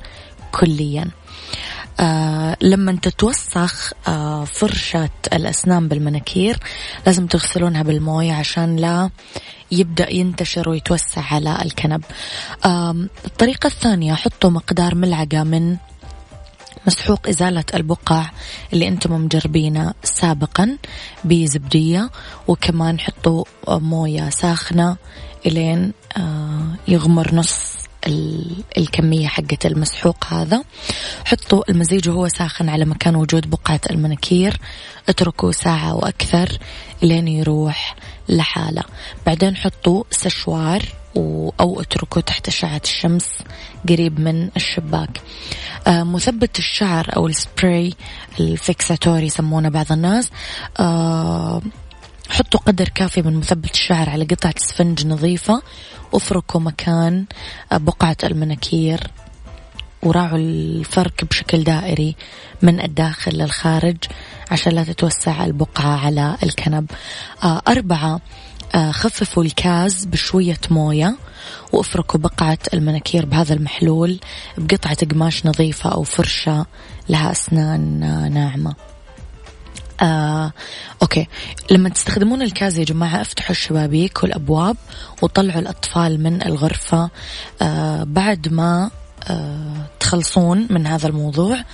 كليا. 0.52 1.10
آه 2.00 2.56
لما 2.60 2.98
تتوسخ 3.02 3.92
آه 4.08 4.44
فرشة 4.44 5.10
الأسنان 5.32 5.88
بالمناكير 5.88 6.58
لازم 7.06 7.26
تغسلونها 7.26 7.82
بالموية 7.82 8.32
عشان 8.32 8.76
لا 8.76 9.10
يبدأ 9.70 10.12
ينتشر 10.14 10.68
ويتوسع 10.68 11.22
على 11.34 11.58
الكنب. 11.64 12.04
الطريقة 13.24 13.66
الثانية 13.66 14.14
حطوا 14.14 14.50
مقدار 14.50 14.94
ملعقة 14.94 15.42
من 15.42 15.76
مسحوق 16.86 17.28
إزالة 17.28 17.64
البقع 17.74 18.30
اللي 18.72 18.88
أنتم 18.88 19.12
مجربينه 19.24 19.94
سابقا 20.04 20.76
بزبدية 21.24 22.10
وكمان 22.48 23.00
حطوا 23.00 23.44
موية 23.68 24.30
ساخنة 24.30 24.96
إلين 25.46 25.92
آه، 26.16 26.74
يغمر 26.88 27.34
نص 27.34 27.78
الكمية 28.78 29.28
حقة 29.28 29.58
المسحوق 29.64 30.24
هذا. 30.28 30.64
حطوا 31.24 31.70
المزيج 31.70 32.08
وهو 32.08 32.28
ساخن 32.28 32.68
على 32.68 32.84
مكان 32.84 33.16
وجود 33.16 33.50
بقعة 33.50 33.80
المناكير. 33.90 34.56
اتركوا 35.08 35.52
ساعة 35.52 35.94
وأكثر 35.94 36.58
لين 37.02 37.28
يروح 37.28 37.96
لحاله. 38.28 38.82
بعدين 39.26 39.56
حطوا 39.56 40.04
سشوار 40.10 40.82
أو 41.60 41.80
اتركوا 41.80 42.22
تحت 42.22 42.48
أشعة 42.48 42.80
الشمس 42.84 43.28
قريب 43.88 44.20
من 44.20 44.48
الشباك. 44.56 45.20
آه 45.86 46.02
مثبت 46.02 46.58
الشعر 46.58 47.06
أو 47.16 47.26
السبراي 47.26 47.94
الفيكساتوري 48.40 49.26
يسمونه 49.26 49.68
بعض 49.68 49.92
الناس. 49.92 50.30
آه 50.80 51.62
حطوا 52.38 52.60
قدر 52.60 52.88
كافي 52.88 53.22
من 53.22 53.36
مثبت 53.36 53.74
الشعر 53.74 54.10
على 54.10 54.24
قطعة 54.24 54.54
اسفنج 54.56 55.06
نظيفة. 55.06 55.62
وافركوا 56.12 56.60
مكان 56.60 57.24
بقعة 57.72 58.16
المناكير. 58.24 59.10
وراعوا 60.02 60.38
الفرك 60.38 61.24
بشكل 61.24 61.64
دائري 61.64 62.16
من 62.62 62.80
الداخل 62.80 63.32
للخارج 63.32 63.96
عشان 64.50 64.72
لا 64.72 64.84
تتوسع 64.84 65.44
البقعة 65.44 66.06
على 66.06 66.36
الكنب. 66.42 66.90
آه 67.44 67.62
أربعة 67.68 68.20
آه 68.74 68.90
خففوا 68.90 69.44
الكاز 69.44 70.04
بشوية 70.04 70.60
موية 70.70 71.16
وافركوا 71.72 72.20
بقعة 72.20 72.58
المناكير 72.74 73.26
بهذا 73.26 73.54
المحلول 73.54 74.20
بقطعة 74.58 75.06
قماش 75.06 75.46
نظيفة 75.46 75.90
أو 75.90 76.02
فرشة 76.02 76.66
لها 77.08 77.32
أسنان 77.32 78.00
ناعمة. 78.34 78.74
آه، 80.02 80.52
أوكي. 81.02 81.26
لما 81.70 81.88
تستخدمون 81.88 82.42
الكاز 82.42 82.78
يا 82.78 82.84
جماعة 82.84 83.20
افتحوا 83.20 83.50
الشبابيك 83.50 84.22
والأبواب 84.22 84.76
وطلعوا 85.22 85.60
الأطفال 85.60 86.22
من 86.22 86.42
الغرفة 86.42 87.10
آه، 87.62 88.04
بعد 88.04 88.48
ما 88.48 88.90
آه، 89.30 89.86
تخلصون 90.00 90.66
من 90.70 90.86
هذا 90.86 91.08
الموضوع 91.08 91.64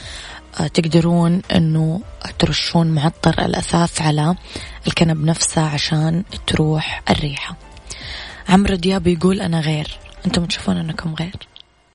آه، 0.60 0.66
تقدرون 0.66 1.42
أنه 1.54 2.00
ترشون 2.38 2.86
معطر 2.86 3.44
الأثاث 3.44 4.02
على 4.02 4.34
الكنب 4.86 5.24
نفسه 5.24 5.62
عشان 5.62 6.24
تروح 6.46 7.02
الريحة. 7.10 7.56
عمرو 8.48 8.74
دياب 8.74 9.06
يقول 9.06 9.40
أنا 9.40 9.60
غير. 9.60 9.98
أنتم 10.26 10.44
تشوفون 10.44 10.76
أنكم 10.76 11.14
غير. 11.14 11.53